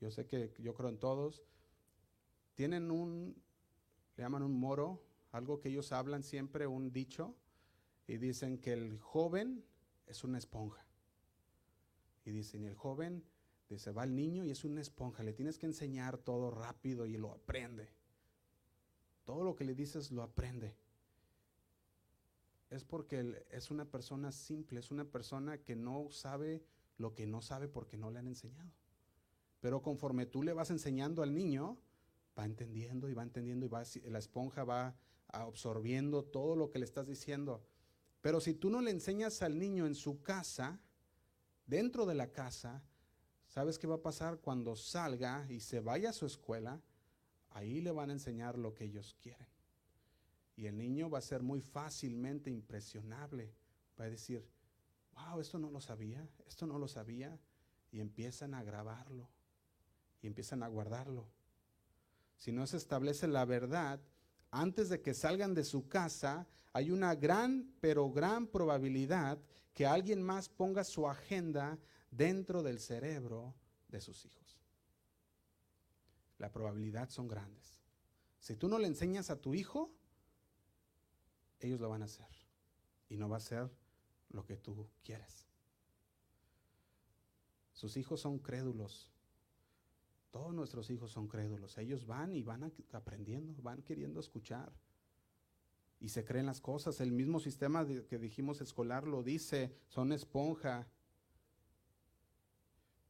[0.00, 1.44] yo sé que yo creo en todos,
[2.54, 3.36] tienen un,
[4.16, 7.36] le llaman un moro, algo que ellos hablan siempre, un dicho,
[8.06, 9.66] y dicen que el joven
[10.06, 10.87] es una esponja.
[12.28, 13.24] Y dicen, y el joven,
[13.70, 17.16] dice, va el niño y es una esponja, le tienes que enseñar todo rápido y
[17.16, 17.88] lo aprende.
[19.24, 20.76] Todo lo que le dices lo aprende.
[22.68, 26.62] Es porque es una persona simple, es una persona que no sabe
[26.98, 28.70] lo que no sabe porque no le han enseñado.
[29.60, 31.78] Pero conforme tú le vas enseñando al niño,
[32.38, 34.94] va entendiendo y va entendiendo y va, la esponja va
[35.28, 37.64] absorbiendo todo lo que le estás diciendo.
[38.20, 40.78] Pero si tú no le enseñas al niño en su casa,
[41.68, 42.82] dentro de la casa,
[43.46, 46.80] ¿sabes qué va a pasar cuando salga y se vaya a su escuela?
[47.50, 49.46] Ahí le van a enseñar lo que ellos quieren.
[50.56, 53.54] Y el niño va a ser muy fácilmente impresionable.
[54.00, 54.44] Va a decir,
[55.12, 57.38] wow, esto no lo sabía, esto no lo sabía.
[57.92, 59.28] Y empiezan a grabarlo
[60.20, 61.28] y empiezan a guardarlo.
[62.36, 64.00] Si no se establece la verdad,
[64.50, 69.38] antes de que salgan de su casa, hay una gran, pero gran probabilidad
[69.74, 71.78] que alguien más ponga su agenda
[72.10, 73.54] dentro del cerebro
[73.88, 74.58] de sus hijos.
[76.38, 77.80] La probabilidad son grandes.
[78.40, 79.90] Si tú no le enseñas a tu hijo,
[81.60, 82.26] ellos lo van a hacer.
[83.08, 83.70] Y no va a ser
[84.30, 85.46] lo que tú quieres.
[87.72, 89.10] Sus hijos son crédulos.
[90.38, 91.76] Todos nuestros hijos son crédulos.
[91.78, 94.72] Ellos van y van aprendiendo, van queriendo escuchar.
[95.98, 97.00] Y se creen las cosas.
[97.00, 100.86] El mismo sistema que dijimos escolar lo dice, son esponja.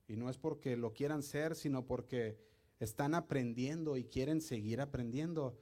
[0.07, 2.41] Y no es porque lo quieran ser, sino porque
[2.81, 5.61] están aprendiendo y quieren seguir aprendiendo.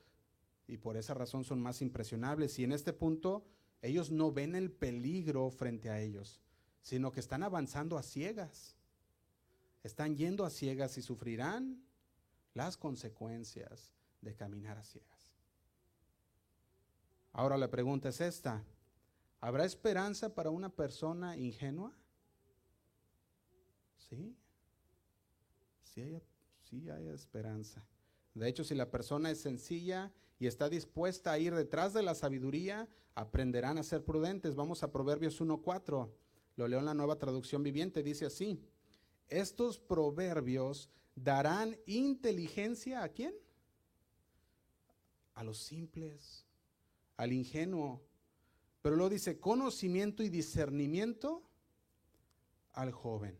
[0.69, 2.61] Y por esa razón son más impresionables.
[2.61, 3.45] Y en este punto
[3.83, 6.41] ellos no ven el peligro frente a ellos,
[6.81, 8.76] sino que están avanzando a ciegas.
[9.87, 11.81] Están yendo a ciegas y sufrirán
[12.55, 15.33] las consecuencias de caminar a ciegas.
[17.33, 18.65] Ahora la pregunta es esta.
[19.41, 21.97] ¿Habrá esperanza para una persona ingenua?
[23.97, 24.37] Sí.
[25.85, 26.21] Sí hay,
[26.65, 27.87] sí hay esperanza.
[28.35, 32.17] De hecho, si la persona es sencilla y está dispuesta a ir detrás de la
[32.17, 34.57] sabiduría, aprenderán a ser prudentes.
[34.57, 36.11] Vamos a Proverbios 1.4.
[36.57, 38.03] Lo leo en la nueva traducción viviente.
[38.03, 38.61] Dice así.
[39.29, 43.35] Estos proverbios darán inteligencia a quién?
[45.35, 46.47] A los simples,
[47.17, 48.03] al ingenuo.
[48.83, 51.43] Pero luego dice conocimiento y discernimiento
[52.73, 53.39] al joven.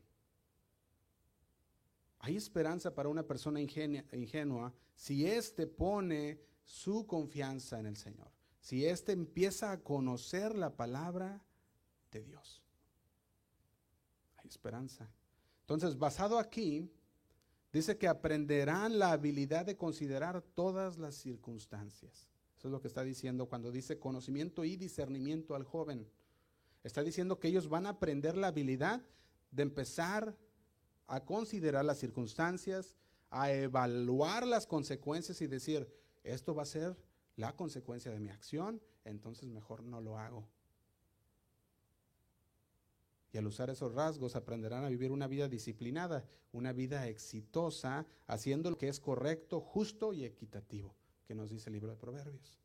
[2.21, 8.85] Hay esperanza para una persona ingenua si éste pone su confianza en el Señor, si
[8.85, 11.45] éste empieza a conocer la palabra
[12.11, 12.65] de Dios.
[14.39, 15.09] Hay esperanza.
[15.67, 16.89] Entonces, basado aquí,
[17.73, 22.29] dice que aprenderán la habilidad de considerar todas las circunstancias.
[22.57, 26.09] Eso es lo que está diciendo cuando dice conocimiento y discernimiento al joven.
[26.85, 29.03] Está diciendo que ellos van a aprender la habilidad
[29.51, 30.37] de empezar
[31.09, 32.95] a considerar las circunstancias,
[33.31, 36.97] a evaluar las consecuencias y decir, esto va a ser
[37.35, 40.49] la consecuencia de mi acción, entonces mejor no lo hago.
[43.37, 48.71] Y al usar esos rasgos aprenderán a vivir una vida disciplinada, una vida exitosa, haciendo
[48.71, 50.95] lo que es correcto, justo y equitativo,
[51.27, 52.59] que nos dice el libro de Proverbios.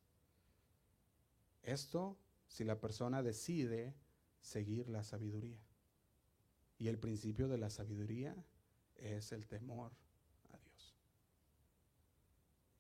[1.62, 3.94] Esto si la persona decide
[4.40, 5.60] seguir la sabiduría.
[6.78, 8.34] Y el principio de la sabiduría
[8.96, 9.92] es el temor
[10.54, 10.96] a Dios.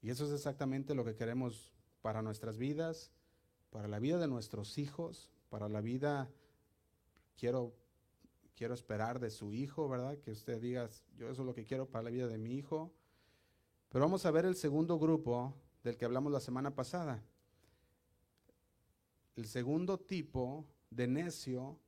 [0.01, 3.11] Y eso es exactamente lo que queremos para nuestras vidas,
[3.69, 6.31] para la vida de nuestros hijos, para la vida,
[7.35, 7.80] quiero,
[8.61, 10.19] quiero esperar de su hijo, ¿verdad?
[10.19, 12.93] Que usted diga, yo eso es lo que quiero para la vida de mi hijo.
[13.89, 17.23] Pero vamos a ver el segundo grupo del que hablamos la semana pasada.
[19.35, 21.79] El segundo tipo de necio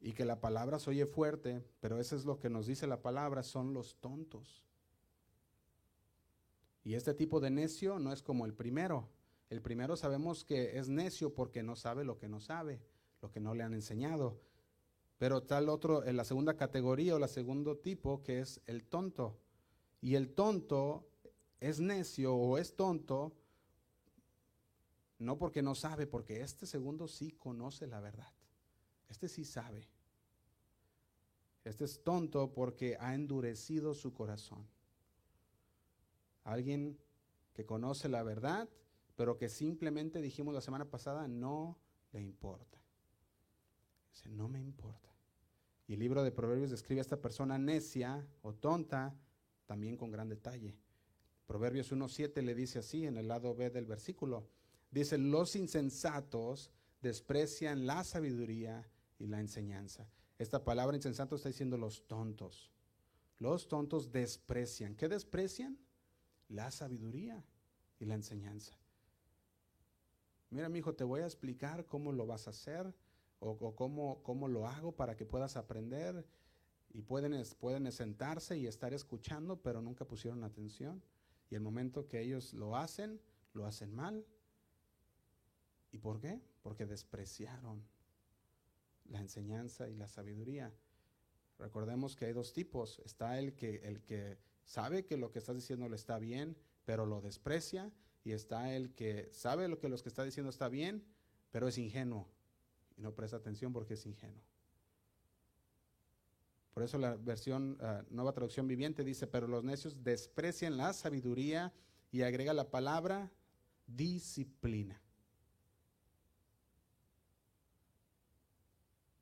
[0.00, 3.02] y que la palabra se oye fuerte, pero eso es lo que nos dice la
[3.02, 4.62] palabra, son los tontos.
[6.84, 9.08] Y este tipo de necio no es como el primero.
[9.48, 12.80] El primero sabemos que es necio porque no sabe lo que no sabe,
[13.20, 14.38] lo que no le han enseñado.
[15.20, 19.38] Pero tal otro, en la segunda categoría o la segundo tipo, que es el tonto.
[20.00, 21.06] Y el tonto
[21.60, 23.30] es necio o es tonto,
[25.18, 28.32] no porque no sabe, porque este segundo sí conoce la verdad.
[29.10, 29.86] Este sí sabe.
[31.64, 34.66] Este es tonto porque ha endurecido su corazón.
[36.44, 36.98] Alguien
[37.52, 38.70] que conoce la verdad,
[39.16, 41.76] pero que simplemente dijimos la semana pasada no
[42.12, 42.82] le importa.
[44.14, 45.09] Dice, no me importa.
[45.90, 49.12] Y el libro de Proverbios describe a esta persona necia o tonta
[49.66, 50.76] también con gran detalle.
[51.48, 54.46] Proverbios 1.7 le dice así en el lado B del versículo.
[54.92, 56.70] Dice, los insensatos
[57.02, 60.08] desprecian la sabiduría y la enseñanza.
[60.38, 62.70] Esta palabra insensato está diciendo los tontos.
[63.40, 64.94] Los tontos desprecian.
[64.94, 65.76] ¿Qué desprecian?
[66.46, 67.44] La sabiduría
[67.98, 68.78] y la enseñanza.
[70.50, 72.94] Mira, mi hijo, te voy a explicar cómo lo vas a hacer
[73.40, 76.24] o, cómo, cómo, lo hago para que puedas aprender.
[76.92, 81.02] Y pueden, pueden sentarse y estar escuchando, pero nunca pusieron atención.
[81.48, 83.20] Y el momento que ellos lo hacen,
[83.52, 84.24] lo hacen mal.
[85.92, 86.40] ¿Y por qué?
[86.62, 87.82] Porque despreciaron
[89.08, 90.72] la enseñanza y la sabiduría.
[91.58, 93.00] Recordemos que hay dos tipos.
[93.04, 97.06] Está el que, el que sabe que lo que estás diciendo le está bien, pero
[97.06, 97.92] lo desprecia.
[98.24, 101.04] Y está el que sabe lo que lo que está diciendo está bien,
[101.50, 102.28] pero es ingenuo.
[103.00, 104.42] Y no presta atención porque es ingenuo.
[106.74, 111.72] Por eso la versión ah, Nueva Traducción Viviente dice, pero los necios desprecian la sabiduría
[112.12, 113.32] y agrega la palabra
[113.86, 115.00] disciplina.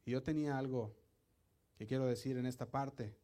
[0.05, 0.93] Y yo tenía algo
[1.77, 3.17] que quiero decir en esta parte.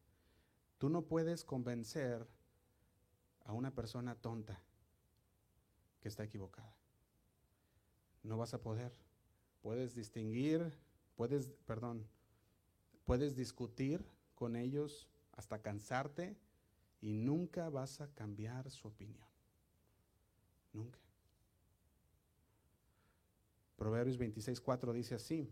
[0.78, 2.28] Tú no puedes convencer
[3.44, 4.62] a una persona tonta
[6.00, 6.76] que está equivocada.
[8.22, 8.92] No vas a poder.
[9.64, 10.70] Puedes distinguir,
[11.16, 12.06] puedes, perdón,
[13.06, 14.04] puedes discutir
[14.34, 16.36] con ellos hasta cansarte
[17.00, 19.26] y nunca vas a cambiar su opinión.
[20.74, 20.98] Nunca.
[23.76, 25.50] Proverbios 26.4 dice así,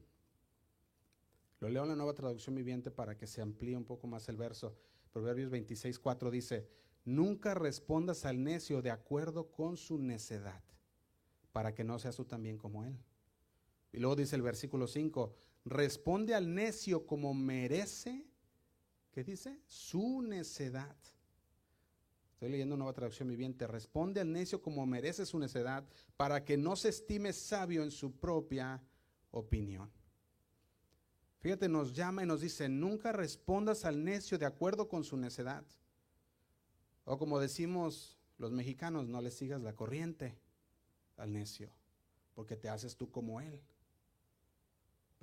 [1.60, 4.36] Lo leo en la nueva traducción viviente para que se amplíe un poco más el
[4.36, 4.76] verso.
[5.10, 6.68] Proverbios 26, 4 dice,
[7.06, 10.62] nunca respondas al necio de acuerdo con su necedad,
[11.50, 13.02] para que no seas tú también como él.
[13.93, 15.34] Y luego dice el versículo 5,
[15.66, 18.24] responde al necio como merece,
[19.12, 19.61] ¿qué dice?
[19.66, 20.97] Su necedad.
[22.43, 23.68] Estoy leyendo nueva traducción viviente.
[23.68, 25.84] Responde al necio como merece su necedad,
[26.16, 28.82] para que no se estime sabio en su propia
[29.30, 29.93] opinión.
[31.38, 35.64] Fíjate, nos llama y nos dice, nunca respondas al necio de acuerdo con su necedad.
[37.05, 40.36] O como decimos los mexicanos, no le sigas la corriente
[41.16, 41.70] al necio,
[42.34, 43.61] porque te haces tú como él.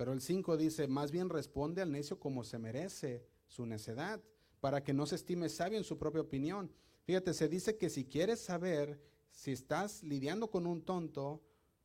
[0.00, 4.18] Pero el 5 dice, más bien responde al necio como se merece su necedad,
[4.58, 6.72] para que no se estime sabio en su propia opinión.
[7.02, 8.98] Fíjate, se dice que si quieres saber
[9.30, 11.42] si estás lidiando con un tonto,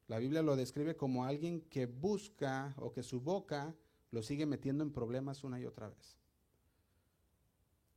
[0.07, 3.76] la Biblia lo describe como alguien que busca o que su boca
[4.11, 6.16] lo sigue metiendo en problemas una y otra vez.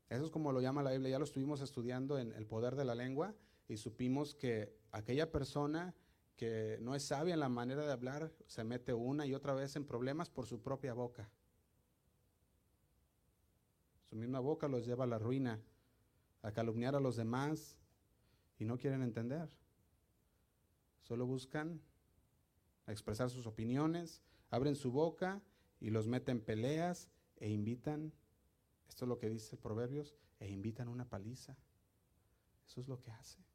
[0.08, 1.10] Eso es como lo llama la Biblia.
[1.10, 3.36] Ya lo estuvimos estudiando en el poder de la lengua
[3.68, 5.94] y supimos que aquella persona
[6.38, 9.74] que no es sabia en la manera de hablar, se mete una y otra vez
[9.74, 11.28] en problemas por su propia boca.
[14.08, 15.60] Su misma boca los lleva a la ruina,
[16.42, 17.76] a calumniar a los demás
[18.56, 19.50] y no quieren entender.
[21.02, 21.82] Solo buscan
[22.86, 25.42] expresar sus opiniones, abren su boca
[25.80, 28.12] y los meten en peleas e invitan,
[28.88, 31.56] esto es lo que dice Proverbios, e invitan una paliza.
[32.64, 33.47] Eso es lo que hace.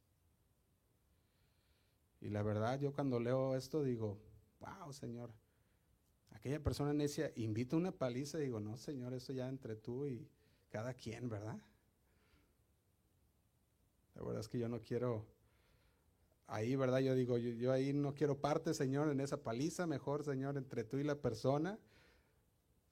[2.23, 4.17] Y la verdad, yo cuando leo esto digo,
[4.61, 5.29] wow, Señor,
[6.31, 10.25] aquella persona necia invita una paliza, digo, no, Señor, eso ya entre tú y
[10.69, 11.59] cada quien, ¿verdad?
[14.15, 15.25] La verdad es que yo no quiero,
[16.47, 16.99] ahí, ¿verdad?
[16.99, 20.85] Yo digo, yo, yo ahí no quiero parte, Señor, en esa paliza, mejor, Señor, entre
[20.85, 21.77] tú y la persona.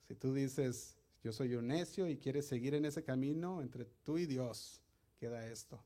[0.08, 4.18] Si tú dices, yo soy un necio y quieres seguir en ese camino, entre tú
[4.18, 4.82] y Dios
[5.18, 5.82] queda esto.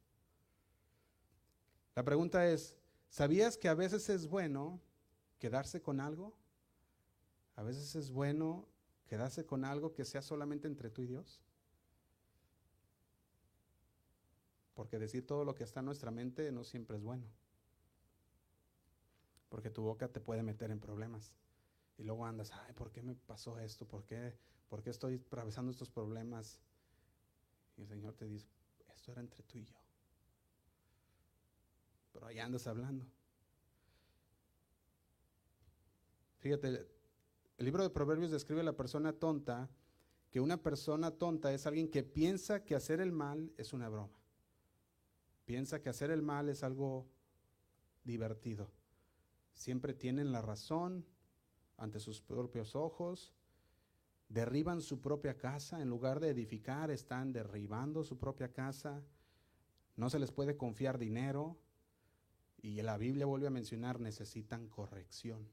[1.94, 2.76] La pregunta es,
[3.08, 4.80] ¿Sabías que a veces es bueno
[5.38, 6.34] quedarse con algo?
[7.54, 8.66] A veces es bueno
[9.06, 11.40] quedarse con algo que sea solamente entre tú y Dios.
[14.74, 17.24] Porque decir todo lo que está en nuestra mente no siempre es bueno.
[19.48, 21.32] Porque tu boca te puede meter en problemas.
[21.96, 23.86] Y luego andas, ay, ¿por qué me pasó esto?
[23.86, 24.36] ¿Por qué,
[24.68, 26.60] ¿Por qué estoy atravesando estos problemas?
[27.78, 28.48] Y el Señor te dice,
[28.94, 29.85] esto era entre tú y yo
[32.16, 33.04] pero ahí andas hablando.
[36.38, 36.88] Fíjate,
[37.58, 39.68] el libro de Proverbios describe a la persona tonta,
[40.30, 44.18] que una persona tonta es alguien que piensa que hacer el mal es una broma.
[45.44, 47.06] Piensa que hacer el mal es algo
[48.02, 48.72] divertido.
[49.52, 51.04] Siempre tienen la razón
[51.76, 53.34] ante sus propios ojos.
[54.30, 55.82] Derriban su propia casa.
[55.82, 59.02] En lugar de edificar, están derribando su propia casa.
[59.96, 61.58] No se les puede confiar dinero
[62.62, 65.48] y la Biblia vuelve a mencionar, necesitan corrección.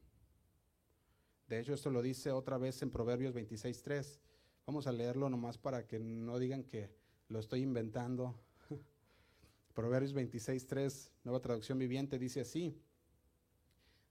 [1.46, 4.18] De hecho, esto lo dice otra vez en Proverbios 26.3.
[4.66, 6.90] Vamos a leerlo nomás para que no digan que
[7.28, 8.40] lo estoy inventando.
[9.74, 12.80] Proverbios 26.3, nueva traducción viviente, dice así.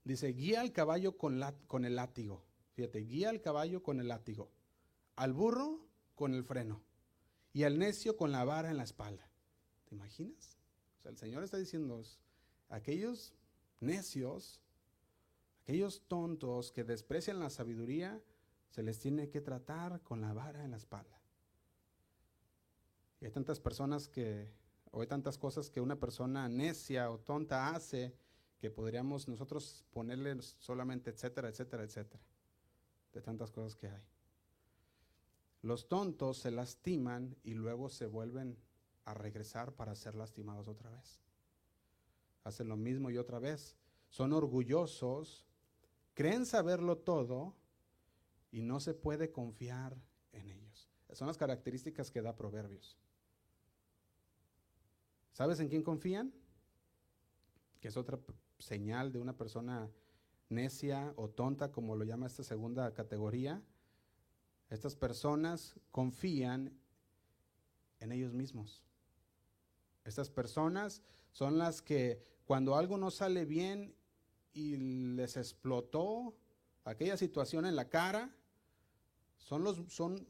[0.03, 2.45] Dice, guía al caballo con, con el látigo.
[2.73, 4.51] Fíjate, guía al caballo con el látigo.
[5.15, 6.83] Al burro con el freno.
[7.53, 9.29] Y al necio con la vara en la espalda.
[9.85, 10.57] ¿Te imaginas?
[10.97, 12.03] O sea, el Señor está diciendo,
[12.73, 13.35] aquellos
[13.79, 14.59] necios,
[15.63, 18.19] aquellos tontos que desprecian la sabiduría,
[18.69, 21.21] se les tiene que tratar con la vara en la espalda.
[23.21, 24.51] Y hay tantas personas que,
[24.91, 28.15] o hay tantas cosas que una persona necia o tonta hace
[28.57, 32.23] que podríamos nosotros ponerle solamente etcétera, etcétera, etcétera,
[33.13, 34.03] de tantas cosas que hay.
[35.61, 38.57] Los tontos se lastiman y luego se vuelven
[39.05, 41.22] a regresar para ser lastimados otra vez
[42.43, 43.75] hacen lo mismo y otra vez.
[44.09, 45.45] Son orgullosos,
[46.13, 47.55] creen saberlo todo
[48.51, 49.97] y no se puede confiar
[50.31, 50.89] en ellos.
[51.11, 52.97] son las características que da Proverbios.
[55.31, 56.33] ¿Sabes en quién confían?
[57.79, 58.19] Que es otra
[58.59, 59.89] señal de una persona
[60.49, 63.61] necia o tonta, como lo llama esta segunda categoría.
[64.69, 66.79] Estas personas confían
[67.99, 68.83] en ellos mismos.
[70.03, 73.95] Estas personas son las que cuando algo no sale bien
[74.53, 74.77] y
[75.15, 76.35] les explotó
[76.83, 78.35] aquella situación en la cara,
[79.37, 80.27] son, los, son,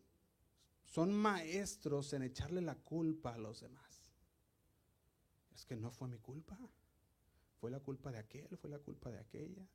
[0.86, 4.04] son maestros en echarle la culpa a los demás.
[5.56, 6.58] Es que no fue mi culpa,
[7.60, 9.68] fue la culpa de aquel, fue la culpa de aquella.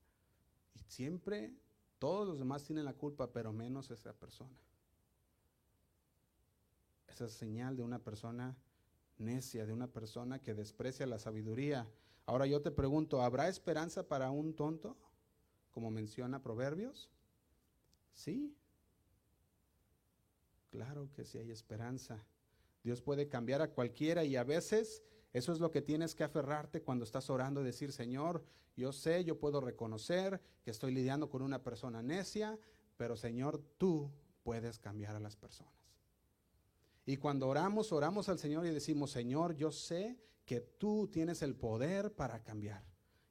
[0.75, 1.55] Y siempre
[1.99, 4.57] Todos los demás tienen la culpa, pero menos esa persona.
[7.09, 8.57] Esa es señal de una persona
[9.19, 11.89] necia, de una persona que desprecia la sabiduría.
[12.29, 14.99] Ahora yo te pregunto, ¿habrá esperanza para un tonto?
[15.71, 17.09] Como menciona Proverbios.
[18.13, 18.55] Sí.
[20.71, 22.23] Claro que sí hay esperanza.
[22.85, 25.03] Dios puede cambiar a cualquiera y a veces
[25.33, 28.45] eso es lo que tienes que aferrarte cuando estás orando decir, Señor,
[28.77, 32.59] yo sé, yo puedo reconocer que estoy lidiando con una persona necia,
[32.99, 34.13] pero Señor, tú
[34.43, 35.73] puedes cambiar a las personas.
[37.07, 40.19] Y cuando oramos, oramos al Señor y decimos, Señor, yo sé
[40.49, 42.83] que tú tienes el poder para cambiar.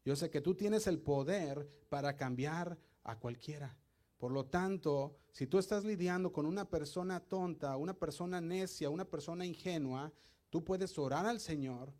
[0.06, 3.76] Yo sé que tú tienes el poder para cambiar a cualquiera.
[4.20, 9.04] Por lo tanto, si tú estás lidiando con una persona tonta, una persona necia, una
[9.04, 10.14] persona ingenua,
[10.52, 11.92] tú puedes orar al Señor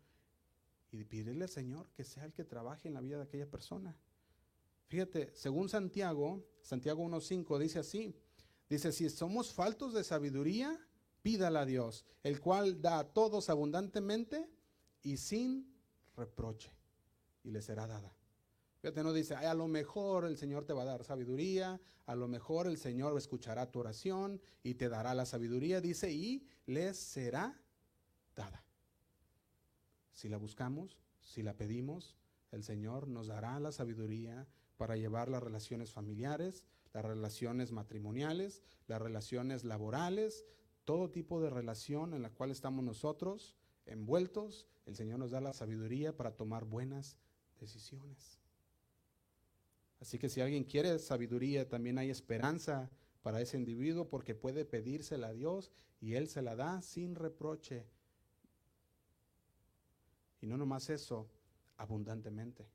[0.92, 3.96] y pedirle al Señor que sea el que trabaje en la vida de aquella persona.
[4.86, 8.14] Fíjate, según Santiago, Santiago 1.5 dice así,
[8.70, 10.78] dice, si somos faltos de sabiduría,
[11.22, 14.48] pídala a Dios, el cual da a todos abundantemente
[15.02, 15.74] y sin
[16.16, 16.70] reproche,
[17.44, 18.14] y le será dada.
[18.80, 22.28] Fíjate, no dice, a lo mejor el Señor te va a dar sabiduría, a lo
[22.28, 27.60] mejor el Señor escuchará tu oración y te dará la sabiduría, dice, y les será
[28.36, 28.64] dada.
[30.12, 32.16] Si la buscamos, si la pedimos,
[32.52, 34.46] el Señor nos dará la sabiduría
[34.76, 40.46] para llevar las relaciones familiares, las relaciones matrimoniales, las relaciones laborales,
[40.84, 43.57] todo tipo de relación en la cual estamos nosotros
[43.88, 47.18] envueltos, el Señor nos da la sabiduría para tomar buenas
[47.58, 48.38] decisiones.
[50.00, 52.90] Así que si alguien quiere sabiduría, también hay esperanza
[53.22, 57.84] para ese individuo porque puede pedírsela a Dios y Él se la da sin reproche.
[60.40, 61.28] Y no nomás eso,
[61.76, 62.68] abundantemente.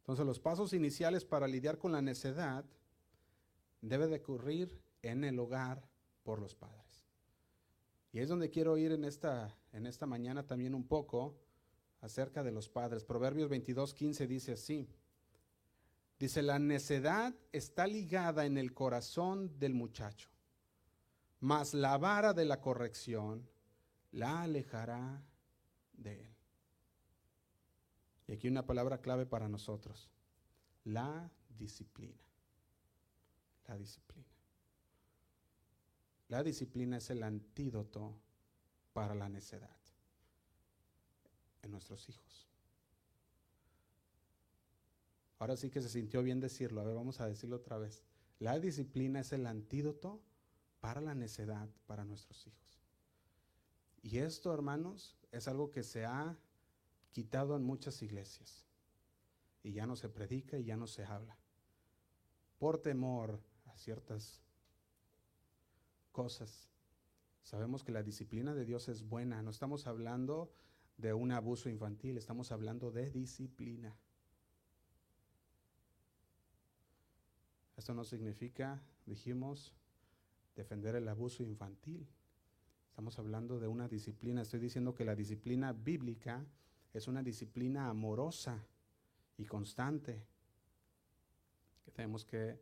[0.00, 2.64] Entonces los pasos iniciales para lidiar con la necedad
[3.80, 5.88] debe de ocurrir en el hogar
[6.24, 6.89] por los padres.
[8.12, 11.36] Y es donde quiero ir en esta, en esta mañana también un poco
[12.00, 13.04] acerca de los padres.
[13.04, 14.88] Proverbios 22, 15 dice así.
[16.18, 20.28] Dice, la necedad está ligada en el corazón del muchacho,
[21.40, 23.48] mas la vara de la corrección
[24.12, 25.22] la alejará
[25.94, 26.34] de él.
[28.26, 30.10] Y aquí una palabra clave para nosotros,
[30.84, 32.20] la disciplina.
[33.66, 34.29] La disciplina.
[36.30, 38.16] La disciplina es el antídoto
[38.92, 39.76] para la necedad
[41.60, 42.48] en nuestros hijos.
[45.40, 48.04] Ahora sí que se sintió bien decirlo, a ver, vamos a decirlo otra vez.
[48.38, 50.22] La disciplina es el antídoto
[50.78, 52.86] para la necedad para nuestros hijos.
[54.00, 56.38] Y esto, hermanos, es algo que se ha
[57.10, 58.68] quitado en muchas iglesias.
[59.64, 61.36] Y ya no se predica y ya no se habla.
[62.56, 64.40] Por temor a ciertas
[66.10, 66.68] cosas.
[67.42, 69.42] Sabemos que la disciplina de Dios es buena.
[69.42, 70.52] No estamos hablando
[70.96, 73.96] de un abuso infantil, estamos hablando de disciplina.
[77.76, 79.74] Esto no significa, dijimos,
[80.54, 82.06] defender el abuso infantil.
[82.90, 84.42] Estamos hablando de una disciplina.
[84.42, 86.44] Estoy diciendo que la disciplina bíblica
[86.92, 88.62] es una disciplina amorosa
[89.38, 90.22] y constante
[91.84, 92.60] que tenemos que,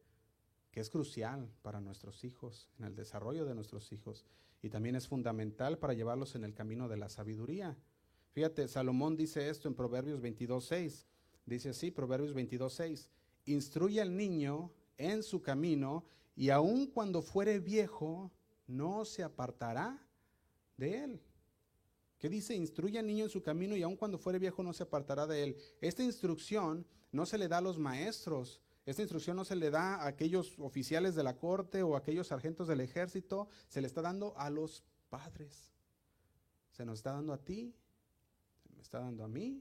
[0.71, 4.25] que es crucial para nuestros hijos, en el desarrollo de nuestros hijos,
[4.63, 7.77] y también es fundamental para llevarlos en el camino de la sabiduría.
[8.33, 11.07] Fíjate, Salomón dice esto en Proverbios 22.6.
[11.47, 13.09] Dice así, Proverbios 22.6.
[13.47, 16.05] Instruye al niño en su camino
[16.37, 18.31] y aun cuando fuere viejo,
[18.67, 20.07] no se apartará
[20.77, 21.23] de él.
[22.19, 22.55] ¿Qué dice?
[22.55, 25.43] Instruye al niño en su camino y aun cuando fuere viejo no se apartará de
[25.43, 25.57] él.
[25.81, 28.61] Esta instrucción no se le da a los maestros.
[28.89, 32.29] Esta instrucción no se le da a aquellos oficiales de la corte o a aquellos
[32.29, 33.49] sargentos del ejército.
[33.69, 35.73] Se le está dando a los padres.
[36.71, 37.75] Se nos está dando a ti
[38.79, 39.61] me está dando a mí,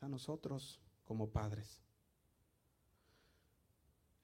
[0.00, 1.80] a nosotros como padres.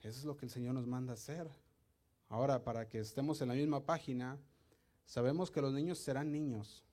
[0.01, 1.49] Eso es lo que el Señor nos manda hacer.
[2.29, 4.39] Ahora, para que estemos en la misma página,
[5.07, 6.85] sabemos que los niños serán niños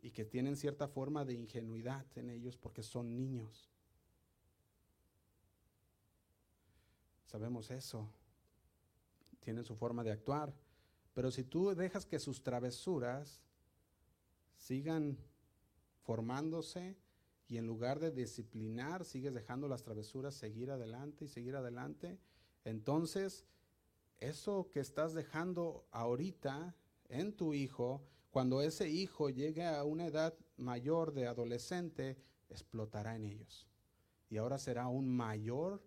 [0.00, 3.70] y que tienen cierta forma de ingenuidad en ellos porque son niños.
[7.30, 8.08] Sabemos eso.
[9.38, 10.52] Tienen su forma de actuar.
[11.14, 13.40] Pero si tú dejas que sus travesuras
[14.56, 15.16] sigan
[16.02, 16.96] formándose
[17.46, 22.18] y en lugar de disciplinar, sigues dejando las travesuras seguir adelante y seguir adelante,
[22.64, 23.46] entonces
[24.18, 26.74] eso que estás dejando ahorita
[27.10, 28.02] en tu hijo,
[28.32, 32.16] cuando ese hijo llegue a una edad mayor de adolescente,
[32.48, 33.68] explotará en ellos.
[34.28, 35.80] y ahora será aún mayor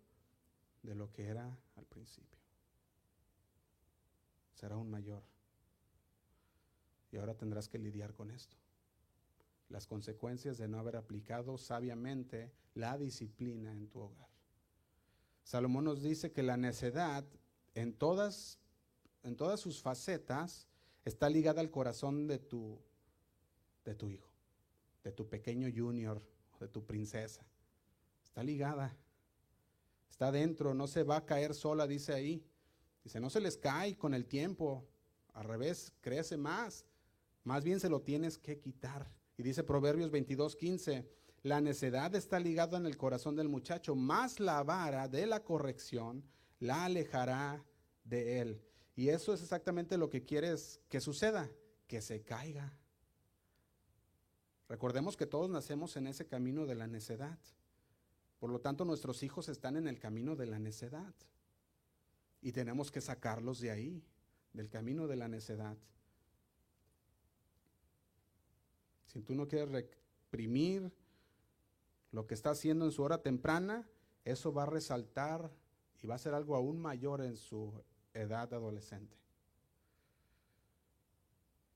[0.83, 2.39] de lo que era al principio.
[4.53, 5.23] Será aún mayor.
[7.11, 8.57] Y ahora tendrás que lidiar con esto.
[9.69, 14.29] Las consecuencias de no haber aplicado sabiamente la disciplina en tu hogar.
[15.43, 17.25] Salomón nos dice que la necedad
[17.75, 18.59] en todas,
[19.23, 20.67] en todas sus facetas
[21.05, 22.79] está ligada al corazón de tu,
[23.83, 24.29] de tu hijo,
[25.03, 26.21] de tu pequeño junior,
[26.59, 27.45] de tu princesa.
[28.23, 28.95] Está ligada.
[30.13, 32.45] Está dentro, no se va a caer sola, dice ahí.
[33.03, 34.87] Dice, no se les cae con el tiempo.
[35.33, 36.85] Al revés, crece más.
[37.43, 39.11] Más bien se lo tienes que quitar.
[39.37, 41.09] Y dice Proverbios 22, 15,
[41.41, 46.23] la necedad está ligada en el corazón del muchacho, más la vara de la corrección
[46.59, 47.65] la alejará
[48.03, 48.61] de él.
[48.95, 51.49] Y eso es exactamente lo que quieres que suceda,
[51.87, 52.77] que se caiga.
[54.69, 57.39] Recordemos que todos nacemos en ese camino de la necedad.
[58.43, 61.15] Por lo tanto, nuestros hijos están en el camino de la necedad.
[62.41, 64.03] Y tenemos que sacarlos de ahí,
[64.51, 65.77] del camino de la necedad.
[69.05, 70.91] Si tú no quieres reprimir
[72.11, 73.87] lo que está haciendo en su hora temprana,
[74.25, 75.49] eso va a resaltar
[76.01, 77.71] y va a ser algo aún mayor en su
[78.13, 79.15] edad adolescente.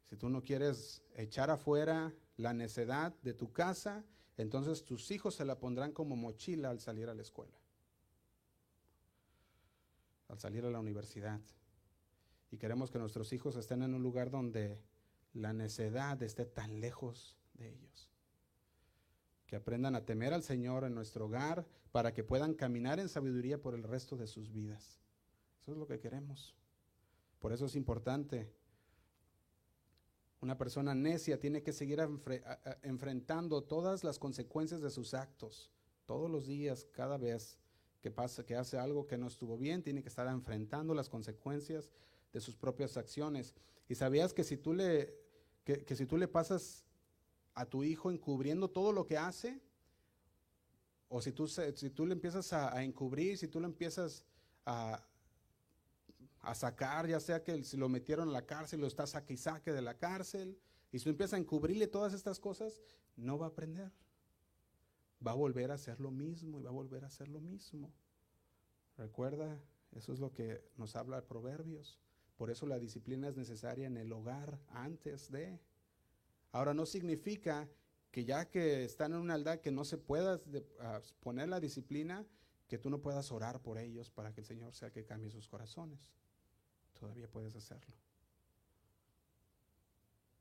[0.04, 4.04] Si tú no quieres echar afuera la necedad de tu casa,
[4.38, 7.58] entonces tus hijos se la pondrán como mochila al salir a la escuela,
[10.28, 11.42] al salir a la universidad.
[12.52, 14.80] Y queremos que nuestros hijos estén en un lugar donde
[15.34, 18.10] la necedad esté tan lejos de ellos.
[19.48, 23.62] Que aprendan a temer al Señor en nuestro hogar para que puedan caminar en sabiduría
[23.62, 25.00] por el resto de sus vidas.
[25.62, 26.56] Eso es lo que queremos.
[27.40, 28.52] Por eso es importante.
[30.48, 32.00] Una persona necia tiene que seguir
[32.82, 35.70] enfrentando todas las consecuencias de sus actos.
[36.06, 37.60] Todos los días, cada vez
[38.00, 41.90] que pasa, que hace algo que no estuvo bien, tiene que estar enfrentando las consecuencias
[42.32, 43.56] de sus propias acciones.
[43.90, 45.14] Y sabías que si tú le,
[45.66, 46.86] que, si tú le pasas
[47.54, 49.60] a tu hijo encubriendo todo lo que hace,
[51.10, 54.24] o si tú, si tú le empiezas a, encubrir, si tú le empiezas
[54.66, 55.06] a,
[56.48, 59.38] a sacar, ya sea que si lo metieron a la cárcel, lo está saque y
[59.38, 60.58] saque de la cárcel,
[60.94, 62.82] y si tú empiezas a encubrirle todas estas cosas,
[63.18, 63.92] no va a aprender.
[65.26, 67.92] Va a volver a hacer lo mismo y va a volver a hacer lo mismo.
[68.98, 69.60] Recuerda,
[69.92, 72.00] eso es lo que nos habla Proverbios.
[72.38, 75.60] Por eso la disciplina es necesaria en el hogar antes de.
[76.54, 77.68] Ahora no significa
[78.10, 80.40] que ya que están en una edad que no se pueda
[80.80, 82.26] ah, poner la disciplina,
[82.70, 85.30] que tú no puedas orar por ellos para que el Señor sea el que cambie
[85.30, 86.14] sus corazones.
[87.00, 87.94] Todavía puedes hacerlo.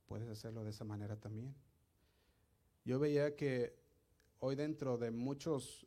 [0.07, 1.54] Puedes hacerlo de esa manera también.
[2.84, 3.76] Yo veía que
[4.38, 5.86] hoy dentro de muchos,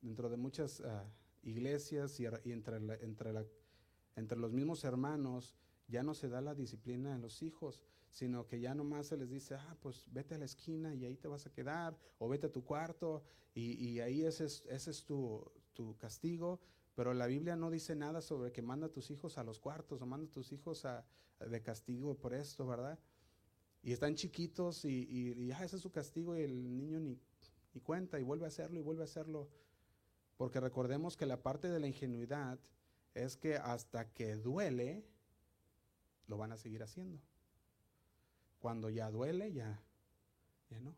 [0.00, 1.04] dentro de muchas ah,
[1.42, 3.44] iglesias y, entre, entre la
[4.16, 5.54] entre los mismos hermanos
[5.88, 9.30] ya no se da la disciplina en los hijos, sino que ya nomás se les
[9.30, 12.46] dice, ah, pues vete a la esquina y ahí te vas a quedar, o vete
[12.46, 13.22] a tu cuarto
[13.54, 15.50] y, ahí ese es, ese es tu,
[15.98, 16.60] castigo.
[16.96, 20.00] Pero la Biblia no dice nada sobre que manda a tus hijos a los cuartos
[20.00, 21.04] o manda a tus hijos a,
[21.38, 22.98] de castigo por esto, ¿verdad?
[23.82, 27.20] Y están chiquitos y, y, ah, ese es su castigo y el niño ni,
[27.74, 29.50] ni cuenta y vuelve a hacerlo y vuelve a hacerlo.
[30.38, 32.58] Porque recordemos que la parte de la ingenuidad
[33.14, 35.04] es que hasta que duele,
[36.28, 37.20] lo van a seguir haciendo.
[38.58, 39.82] Cuando ya duele, ya,
[40.70, 40.96] ya no.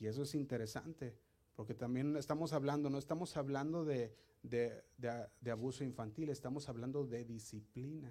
[0.00, 1.16] Y eso es interesante,
[1.54, 8.10] porque también estamos hablando, no estamos hablando de, de, abuso infantil, estamos hablando de disciplina,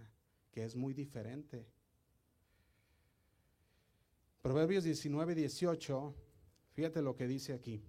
[0.51, 1.67] que es muy diferente.
[4.41, 6.15] Proverbios 19, 18,
[6.73, 7.83] fíjate lo que dice aquí.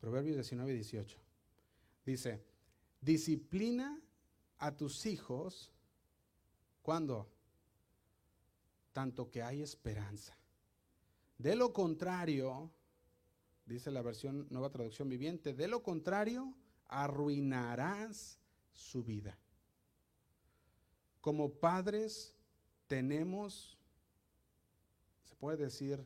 [0.00, 1.18] Proverbios 19 y 18.
[2.04, 2.42] Dice,
[3.00, 4.00] disciplina
[4.58, 5.72] a tus hijos
[6.82, 7.28] cuando
[8.92, 10.36] tanto que hay esperanza.
[11.38, 12.70] De lo contrario,
[13.64, 16.52] dice la versión nueva traducción viviente, de lo contrario,
[16.88, 18.40] arruinarás
[18.72, 19.38] su vida.
[21.20, 22.34] Como padres
[22.86, 23.78] tenemos,
[25.24, 26.04] se puede decir,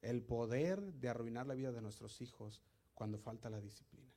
[0.00, 2.62] el poder de arruinar la vida de nuestros hijos
[2.94, 4.12] cuando falta la disciplina.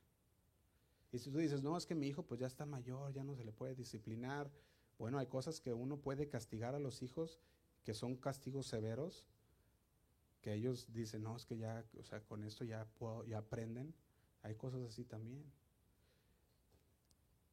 [1.12, 3.34] Y si tú dices, no, es que mi hijo pues ya está mayor, ya no
[3.34, 4.50] se le puede disciplinar.
[4.98, 7.40] Bueno, hay cosas que uno puede castigar a los hijos
[7.84, 9.28] que son castigos severos,
[10.46, 13.92] que ellos dicen, no, es que ya, o sea, con esto ya, puedo, ya aprenden.
[14.42, 15.44] Hay cosas así también.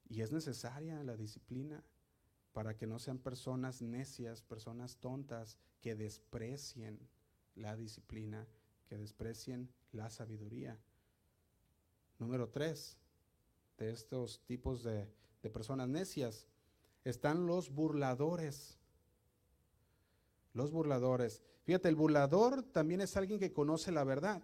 [0.09, 1.83] Y es necesaria la disciplina
[2.51, 6.99] para que no sean personas necias, personas tontas, que desprecien
[7.55, 8.47] la disciplina,
[8.85, 10.79] que desprecien la sabiduría.
[12.19, 12.99] Número tres,
[13.79, 16.47] de estos tipos de, de personas necias,
[17.03, 18.77] están los burladores.
[20.53, 21.41] Los burladores.
[21.63, 24.41] Fíjate, el burlador también es alguien que conoce la verdad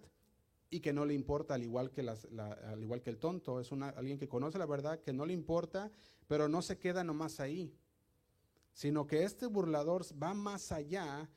[0.69, 3.59] y que no le importa, al igual que, el tonto.
[3.59, 5.91] Es alguien que conoce la verdad, que no le importa,
[6.27, 7.73] pero no se queda nomás ahí.
[8.73, 11.29] Sino que este burlador va más allá,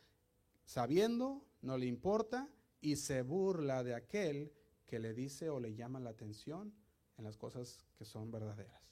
[0.65, 2.49] sabiendo, no le importa,
[2.81, 4.53] y se burla de aquel
[4.87, 6.75] que le dice o le llama la atención
[7.17, 8.83] en las cosas que son verdaderas.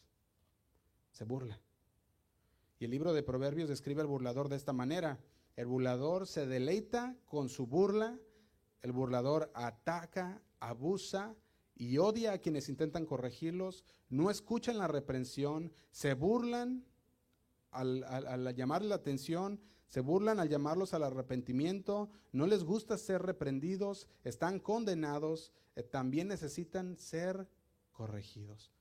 [1.11, 1.61] Se burla.
[2.79, 5.19] Y el libro de Proverbios describe al burlador de esta manera.
[5.57, 8.19] El burlador se deleita con su burla,
[8.83, 11.35] el burlador ataca, abusa
[11.75, 16.85] y odia a quienes intentan corregirlos, no escuchan la reprensión, se burlan
[17.71, 23.23] al, al, llamar la atención, se burlan al llamarlos al arrepentimiento, no les gusta ser
[23.23, 27.49] reprendidos, están condenados, eh, también necesitan ser
[27.93, 28.73] corregidos.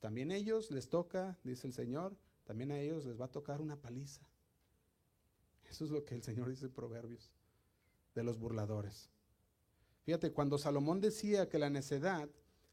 [0.00, 3.76] También ellos les toca, dice el Señor, también a ellos les va a tocar una
[3.76, 4.22] paliza.
[5.70, 7.30] Eso es lo que el Señor dice en Proverbios
[8.14, 9.08] de los burladores.
[10.02, 12.28] Fíjate, cuando Salomón decía que la necedad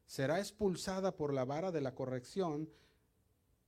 [0.07, 2.69] será expulsada por la vara de la corrección,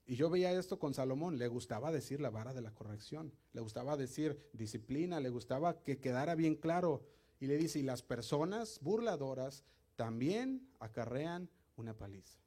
[0.07, 3.61] y yo veía esto con Salomón, le gustaba decir la vara de la corrección, le
[3.61, 7.05] gustaba decir disciplina, le gustaba que quedara bien claro.
[7.39, 9.63] Y le dice, y las personas burladoras
[9.95, 12.39] también acarrean una paliza.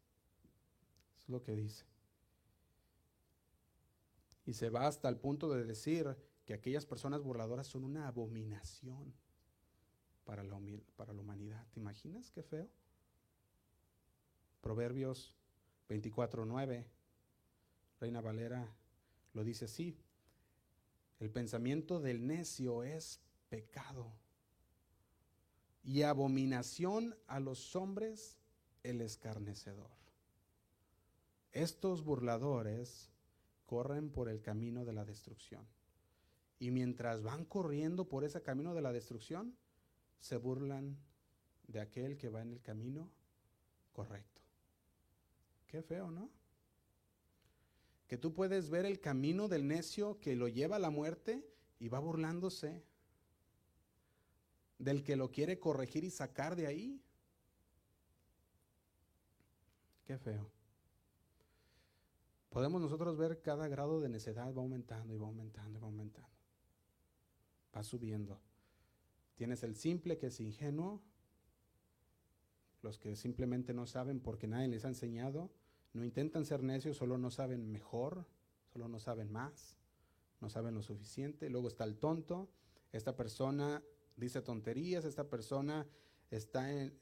[1.16, 1.84] Eso es lo que dice.
[4.44, 9.14] Y se va hasta el punto de decir que aquellas personas burladoras son una abominación
[10.24, 10.60] para la,
[10.96, 11.66] para la humanidad.
[11.72, 12.68] ¿Te imaginas qué feo?
[14.60, 15.36] Proverbios
[15.88, 16.86] 24:9,
[18.00, 18.74] Reina Valera
[19.34, 19.96] lo dice así:
[21.20, 24.12] el pensamiento del necio es pecado
[25.84, 28.38] y abominación a los hombres
[28.82, 29.90] el escarnecedor.
[31.52, 33.10] Estos burladores
[33.66, 35.66] corren por el camino de la destrucción.
[36.62, 39.56] Y mientras van corriendo por ese camino de la destrucción,
[40.20, 40.96] se burlan
[41.66, 43.10] de aquel que va en el camino
[43.92, 44.40] correcto.
[45.66, 46.30] Qué feo, ¿no?
[48.06, 51.44] Que tú puedes ver el camino del necio que lo lleva a la muerte
[51.80, 52.84] y va burlándose
[54.78, 57.02] del que lo quiere corregir y sacar de ahí.
[60.04, 60.48] Qué feo.
[62.50, 66.31] Podemos nosotros ver cada grado de necedad va aumentando y va aumentando y va aumentando.
[67.74, 68.40] Va subiendo.
[69.34, 71.02] Tienes el simple que es ingenuo,
[72.82, 75.50] los que simplemente no saben porque nadie les ha enseñado,
[75.92, 78.26] no intentan ser necios, solo no saben mejor,
[78.72, 79.78] solo no saben más,
[80.40, 81.48] no saben lo suficiente.
[81.48, 82.50] Luego está el tonto,
[82.92, 83.82] esta persona
[84.16, 85.86] dice tonterías, esta persona
[86.30, 86.98] está en,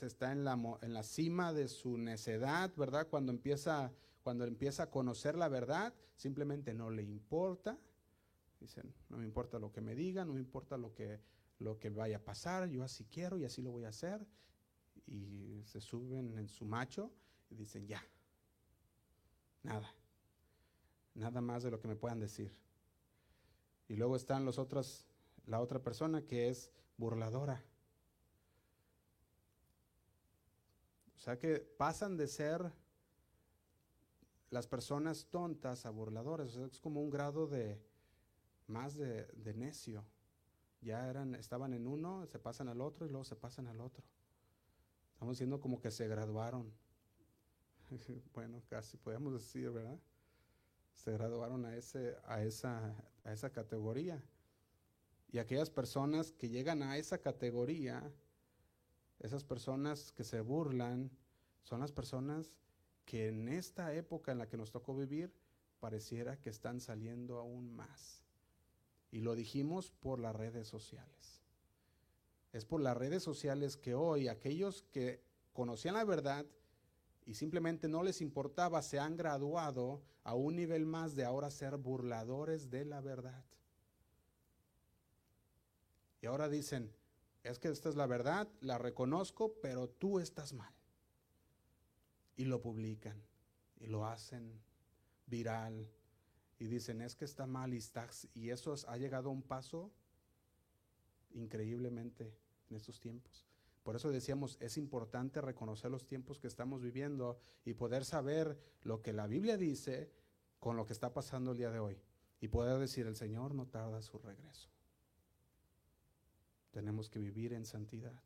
[0.00, 3.08] está en la, en la cima de su necedad, ¿verdad?
[3.08, 3.92] Cuando empieza,
[4.22, 7.78] cuando empieza a conocer la verdad, simplemente no le importa
[8.62, 11.20] Dicen, no me importa lo que me digan, no me importa lo que,
[11.58, 14.24] lo que vaya a pasar, yo así quiero y así lo voy a hacer.
[15.04, 17.10] Y se suben en su macho
[17.50, 18.00] y dicen, ya,
[19.64, 19.92] nada,
[21.14, 22.54] nada más de lo que me puedan decir.
[23.88, 25.08] Y luego están los otros,
[25.46, 27.64] la otra persona que es burladora.
[31.16, 32.72] O sea que pasan de ser
[34.50, 36.54] las personas tontas a burladores.
[36.54, 37.80] es como un grado de,
[38.66, 40.04] más de, necio.
[40.80, 44.04] Ya eran, estaban en uno, se pasan al otro y luego se pasan al otro.
[45.12, 46.72] Estamos diciendo como que se graduaron.
[48.34, 49.98] bueno, casi podemos decir, ¿verdad?
[50.94, 52.94] Se graduaron a, ese, a, esa,
[53.24, 54.22] a esa categoría.
[55.30, 58.12] Y aquellas personas que llegan a esa categoría,
[59.20, 61.10] esas personas que se burlan,
[61.62, 62.56] son las personas
[63.04, 65.32] que en esta época en la que nos tocó vivir,
[65.80, 68.21] pareciera que están saliendo aún más.
[69.12, 71.42] Y lo dijimos por las redes sociales.
[72.52, 76.44] Es por las redes sociales que hoy aquellos que conocían la verdad
[77.24, 81.76] y simplemente no les importaba, se han graduado a un nivel más de ahora ser
[81.76, 83.44] burladores de la verdad.
[86.20, 86.92] Y ahora dicen,
[87.42, 90.72] es que esta es la verdad, la reconozco, pero tú estás mal.
[92.36, 93.22] Y lo publican
[93.78, 94.60] y lo hacen
[95.26, 95.88] viral
[96.62, 99.90] y dicen es que está mal y, está, y eso ha llegado a un paso
[101.32, 102.32] increíblemente
[102.70, 103.44] en estos tiempos.
[103.82, 109.02] Por eso decíamos, es importante reconocer los tiempos que estamos viviendo y poder saber lo
[109.02, 110.12] que la Biblia dice
[110.60, 112.00] con lo que está pasando el día de hoy.
[112.40, 114.70] Y poder decir, el Señor no tarda su regreso.
[116.70, 118.22] Tenemos que vivir en santidad.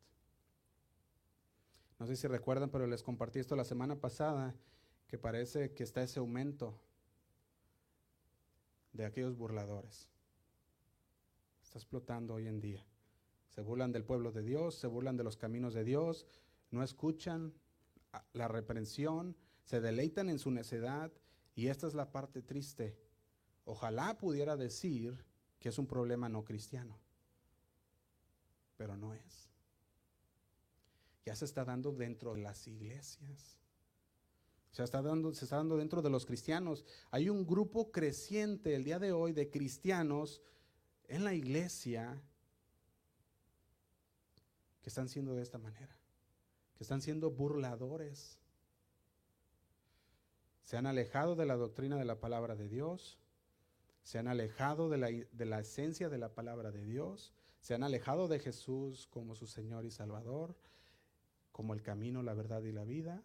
[1.99, 4.55] No sé si recuerdan, pero les compartí esto la semana pasada,
[5.09, 6.79] que parece que está ese aumento
[8.97, 10.09] de aquellos burladores.
[11.63, 12.85] Está explotando hoy en día.
[13.49, 16.27] Se burlan del pueblo de Dios, se burlan de los caminos de Dios,
[16.71, 17.55] no escuchan
[18.33, 21.13] la reprensión, se deleitan en su necedad
[21.55, 22.99] y esta es la parte triste.
[23.65, 25.25] Ojalá pudiera decir
[25.59, 26.99] que es un problema no cristiano,
[28.77, 29.51] pero no es.
[31.25, 33.59] Ya se está dando dentro de las iglesias.
[34.77, 36.85] Se está, dando, se está dando dentro de los cristianos.
[37.11, 40.43] Hay un grupo creciente el día de hoy de cristianos
[41.09, 42.23] en la iglesia
[44.83, 45.97] que están siendo de esta manera,
[46.77, 48.39] que están siendo burladores.
[50.63, 53.19] Se han alejado de la doctrina de la palabra de Dios,
[54.03, 57.83] se han alejado de la, de la esencia de la palabra de Dios, se han
[57.83, 60.55] alejado de Jesús como su Señor y Salvador,
[61.51, 63.25] como el camino, la verdad y la vida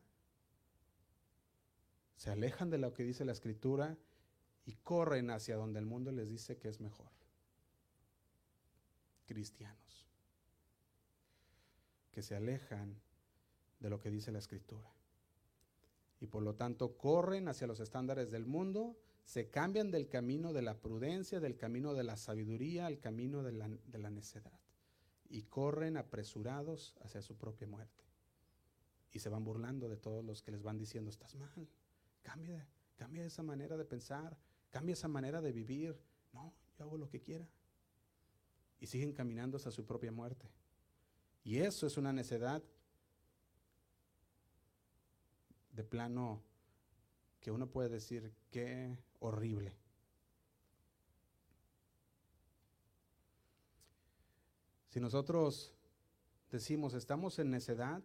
[2.22, 3.98] se alejan de lo que dice la escritura
[4.64, 7.10] y corren hacia donde el mundo les dice que es mejor.
[9.26, 10.08] Cristianos
[12.12, 13.02] que se alejan
[13.80, 14.88] de lo que dice la escritura.
[16.20, 20.62] Y por lo tanto corren hacia los estándares del mundo, se cambian del camino de
[20.62, 24.60] la prudencia, del camino de la sabiduría, al camino de la, necedad.
[25.28, 28.04] Y corren apresurados hacia su propia muerte.
[29.12, 31.68] Y se van burlando de todos los que les van diciendo, estás mal,
[32.24, 34.38] Cambia, cambia esa manera de pensar,
[34.70, 36.00] cambia esa manera de vivir.
[36.34, 37.48] No, yo hago lo que quiera.
[38.80, 40.50] Y siguen caminando hasta su propia muerte.
[41.44, 42.64] Y eso es una necedad
[45.72, 46.44] de plano
[47.40, 49.76] que uno puede decir qué horrible.
[54.90, 55.74] Si nosotros
[56.52, 58.04] decimos estamos en necedad,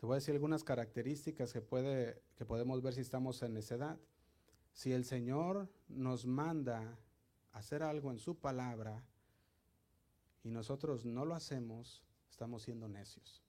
[0.00, 3.98] te voy a decir algunas características que, puede, que podemos ver si estamos en necedad.
[4.72, 6.98] Si el Señor nos manda
[7.52, 9.04] hacer algo en su palabra
[10.42, 13.42] y nosotros no lo hacemos, estamos siendo necios.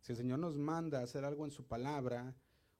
[0.00, 2.34] Si el Señor nos manda hacer algo en su palabra,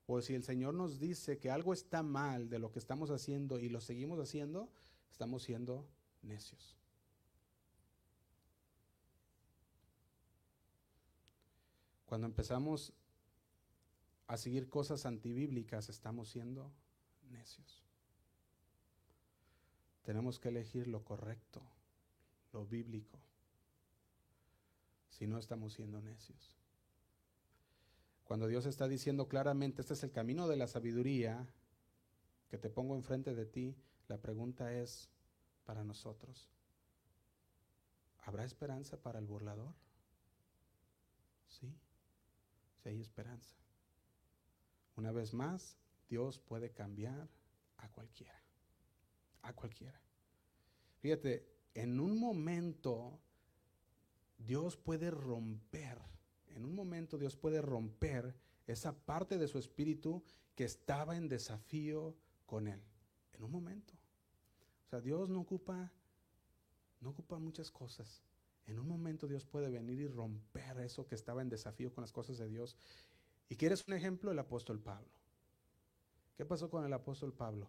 [0.06, 3.60] o si el Señor nos dice que algo está mal de lo que estamos haciendo
[3.60, 4.68] y lo seguimos haciendo,
[5.12, 5.86] estamos siendo
[6.22, 6.79] necios.
[12.10, 12.92] Cuando empezamos
[14.26, 16.72] a seguir cosas antibíblicas, estamos siendo
[17.30, 17.84] necios.
[20.02, 21.62] Tenemos que elegir lo correcto,
[22.52, 23.20] lo bíblico.
[25.10, 26.56] Si no, estamos siendo necios.
[28.24, 31.46] Cuando Dios está diciendo claramente, este es el camino de la sabiduría
[32.48, 33.76] que te pongo enfrente de ti,
[34.08, 35.08] la pregunta es
[35.64, 36.48] para nosotros,
[38.24, 39.72] ¿habrá esperanza para el burlador?
[41.46, 41.72] Sí
[42.82, 43.56] si hay esperanza.
[44.96, 45.76] Una vez más,
[46.08, 47.28] Dios puede cambiar
[47.78, 48.40] a cualquiera.
[49.42, 50.00] A cualquiera.
[50.98, 53.20] Fíjate, en un momento
[54.38, 55.98] Dios puede romper,
[56.48, 58.34] en un momento Dios puede romper
[58.66, 60.22] esa parte de su espíritu
[60.54, 62.16] que estaba en desafío
[62.46, 62.82] con él.
[63.32, 63.94] En un momento.
[64.86, 65.92] O sea, Dios no ocupa
[67.00, 68.22] no ocupa muchas cosas.
[68.70, 72.12] En un momento Dios puede venir y romper eso que estaba en desafío con las
[72.12, 72.76] cosas de Dios.
[73.48, 74.30] ¿Y quieres un ejemplo?
[74.30, 75.10] El apóstol Pablo.
[76.36, 77.68] ¿Qué pasó con el apóstol Pablo?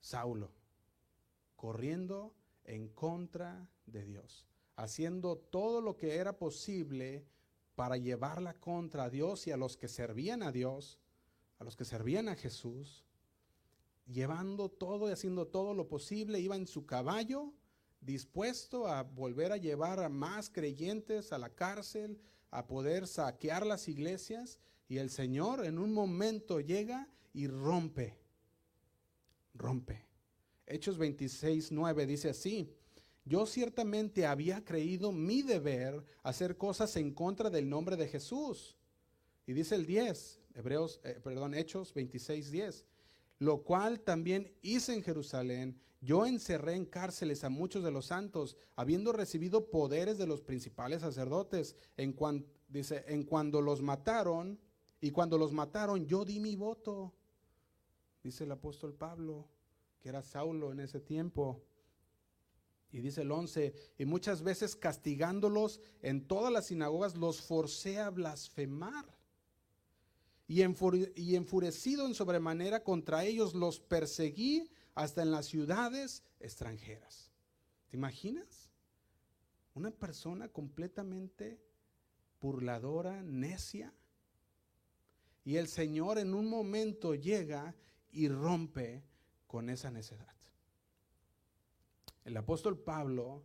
[0.00, 0.50] Saulo,
[1.56, 2.34] corriendo
[2.66, 4.46] en contra de Dios,
[4.76, 7.24] haciendo todo lo que era posible
[7.74, 10.98] para llevarla contra Dios y a los que servían a Dios,
[11.58, 13.02] a los que servían a Jesús,
[14.06, 17.54] llevando todo y haciendo todo lo posible, iba en su caballo
[18.04, 23.88] dispuesto a volver a llevar a más creyentes a la cárcel, a poder saquear las
[23.88, 28.18] iglesias, y el Señor en un momento llega y rompe,
[29.54, 30.06] rompe.
[30.66, 32.70] Hechos 26, 9 dice así,
[33.24, 38.76] yo ciertamente había creído mi deber hacer cosas en contra del nombre de Jesús.
[39.46, 42.84] Y dice el 10, Hebreos, eh, perdón, Hechos 26, 10,
[43.38, 48.56] lo cual también hice en Jerusalén yo encerré en cárceles a muchos de los santos,
[48.76, 51.76] habiendo recibido poderes de los principales sacerdotes.
[51.96, 52.14] En
[52.68, 54.60] dice, en cuando los mataron,
[55.00, 57.12] y cuando los mataron, yo di mi voto.
[58.22, 59.48] Dice el apóstol Pablo,
[60.00, 61.62] que era Saulo en ese tiempo.
[62.90, 68.10] Y dice el 11, y muchas veces castigándolos en todas las sinagogas, los forcé a
[68.10, 69.04] blasfemar.
[70.46, 70.62] Y,
[71.16, 77.30] y enfurecido en sobremanera contra ellos, los perseguí hasta en las ciudades extranjeras.
[77.88, 78.70] ¿Te imaginas?
[79.74, 81.60] Una persona completamente
[82.40, 83.92] burladora, necia.
[85.44, 87.74] Y el Señor en un momento llega
[88.10, 89.04] y rompe
[89.46, 90.34] con esa necedad.
[92.24, 93.44] El apóstol Pablo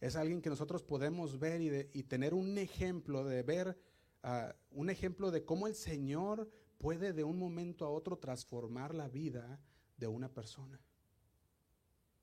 [0.00, 3.78] es alguien que nosotros podemos ver y, tener un ejemplo de ver,
[4.22, 9.08] ah, un ejemplo de cómo el Señor puede de un momento a otro transformar la
[9.08, 9.60] vida
[9.96, 10.80] de una persona.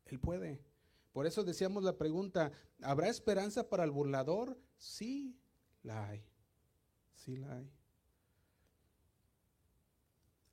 [0.05, 0.61] Él puede.
[1.11, 2.51] Por eso decíamos la pregunta,
[2.82, 4.57] ¿habrá esperanza para el burlador?
[4.78, 5.38] Sí,
[5.84, 6.24] la hay.
[7.15, 7.72] Sí la hay.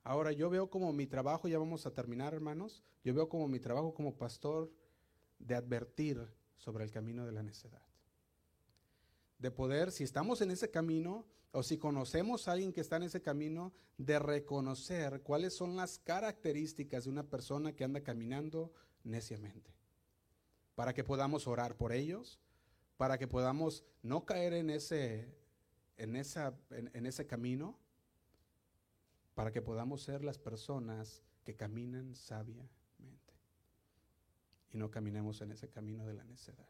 [0.02, 3.60] Ahora yo veo como mi trabajo, ya vamos a terminar hermanos, yo veo como mi
[3.60, 4.72] trabajo como pastor
[5.38, 7.87] de advertir sobre el camino de la necedad.
[9.38, 13.04] De poder, si estamos en ese camino o si conocemos a alguien que está en
[13.04, 18.72] ese camino, de reconocer cuáles son las características de una persona que anda caminando
[19.04, 19.72] neciamente.
[20.74, 22.40] Para que podamos orar por ellos,
[22.96, 25.34] para que podamos no caer en ese,
[25.96, 27.78] en esa, en ese camino
[29.38, 32.72] para que podamos ser las personas que caminan sabiamente
[34.72, 36.66] y no caminemos en ese camino de la necedad.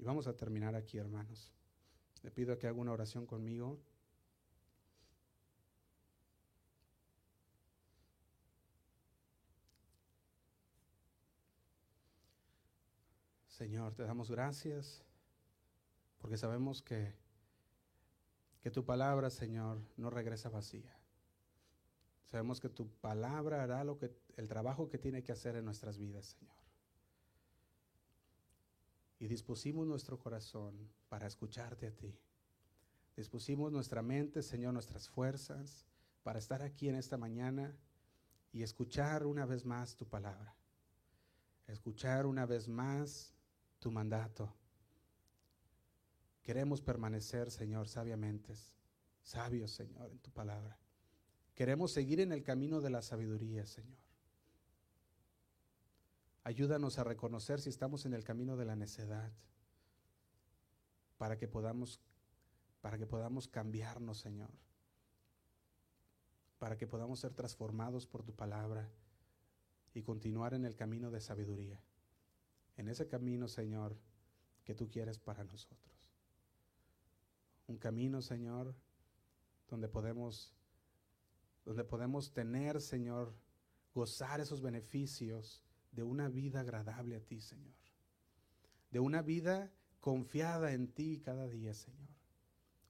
[0.00, 1.52] Y vamos a terminar aquí, hermanos.
[2.22, 3.78] Le pido que haga una oración conmigo.
[13.46, 15.04] Señor, te damos gracias
[16.18, 17.12] porque sabemos que,
[18.62, 20.96] que tu palabra, Señor, no regresa vacía.
[22.24, 25.98] Sabemos que tu palabra hará lo que, el trabajo que tiene que hacer en nuestras
[25.98, 26.59] vidas, Señor.
[29.20, 32.18] Y dispusimos nuestro corazón para escucharte a ti.
[33.16, 35.86] Dispusimos nuestra mente, Señor, nuestras fuerzas
[36.22, 37.76] para estar aquí en esta mañana
[38.50, 40.56] y escuchar una vez más tu palabra.
[41.66, 43.34] Escuchar una vez más
[43.78, 44.52] tu mandato.
[46.42, 48.54] Queremos permanecer, Señor, sabiamente,
[49.22, 50.78] sabios, Señor, en tu palabra.
[51.54, 54.09] Queremos seguir en el camino de la sabiduría, Señor.
[56.50, 59.30] Ayúdanos a reconocer si estamos en el camino de la necedad,
[61.16, 62.00] para que podamos,
[62.80, 64.50] para que podamos cambiarnos, Señor,
[66.58, 68.90] para que podamos ser transformados por tu palabra
[69.94, 71.80] y continuar en el camino de sabiduría,
[72.76, 73.96] en ese camino, Señor,
[74.64, 76.10] que tú quieres para nosotros.
[77.68, 78.74] Un camino, Señor,
[79.68, 80.52] donde podemos
[81.64, 83.36] donde podemos tener, Señor,
[83.94, 85.62] gozar esos beneficios
[85.92, 87.74] de una vida agradable a ti, Señor.
[88.90, 92.08] De una vida confiada en ti cada día, Señor.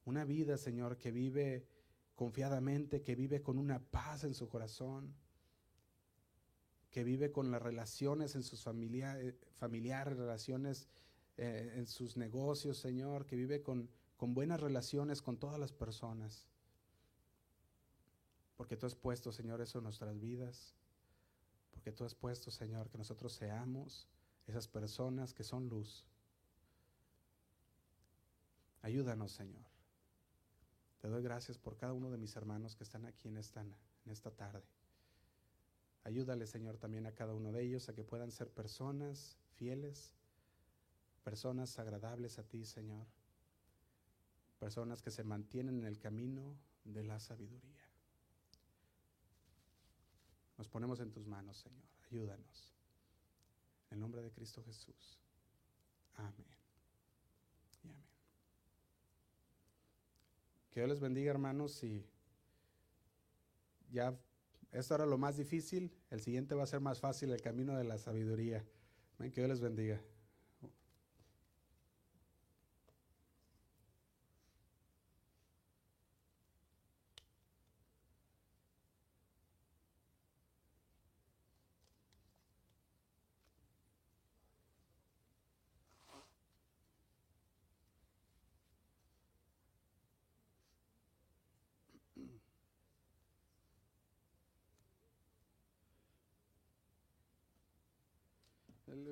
[0.04, 1.66] Una vida, Señor, que vive
[2.14, 5.14] confiadamente, que vive con una paz en su corazón,
[6.90, 10.88] que vive con las relaciones en sus familiares, familiares, relaciones
[11.36, 16.48] eh, en sus negocios, Señor, que vive con, con buenas relaciones con todas las personas.
[18.56, 20.74] Porque tú has puesto, Señor, eso en nuestras vidas.
[21.80, 24.06] Porque tú has puesto, Señor, que nosotros seamos
[24.46, 26.04] esas personas que son luz.
[28.82, 29.64] Ayúdanos, Señor.
[31.00, 34.10] Te doy gracias por cada uno de mis hermanos que están aquí en esta, en
[34.10, 34.62] esta tarde.
[36.04, 40.12] Ayúdale, Señor, también a cada uno de ellos a que puedan ser personas fieles,
[41.24, 43.06] personas agradables a ti, Señor.
[44.58, 47.79] Personas que se mantienen en el camino de la sabiduría.
[50.60, 51.88] Nos ponemos en tus manos, Señor.
[52.10, 52.74] Ayúdanos.
[53.88, 55.18] En el nombre de Cristo Jesús.
[56.16, 56.44] Amén.
[57.82, 58.04] Y amén.
[60.70, 61.82] Que Dios les bendiga, hermanos.
[61.82, 62.04] Y
[63.90, 64.14] ya
[64.70, 65.90] esto era lo más difícil.
[66.10, 68.62] El siguiente va a ser más fácil, el camino de la sabiduría.
[69.16, 69.98] Que Dios les bendiga.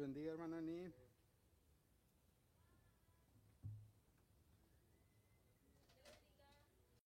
[0.03, 0.93] Bendiga, hermana Ani.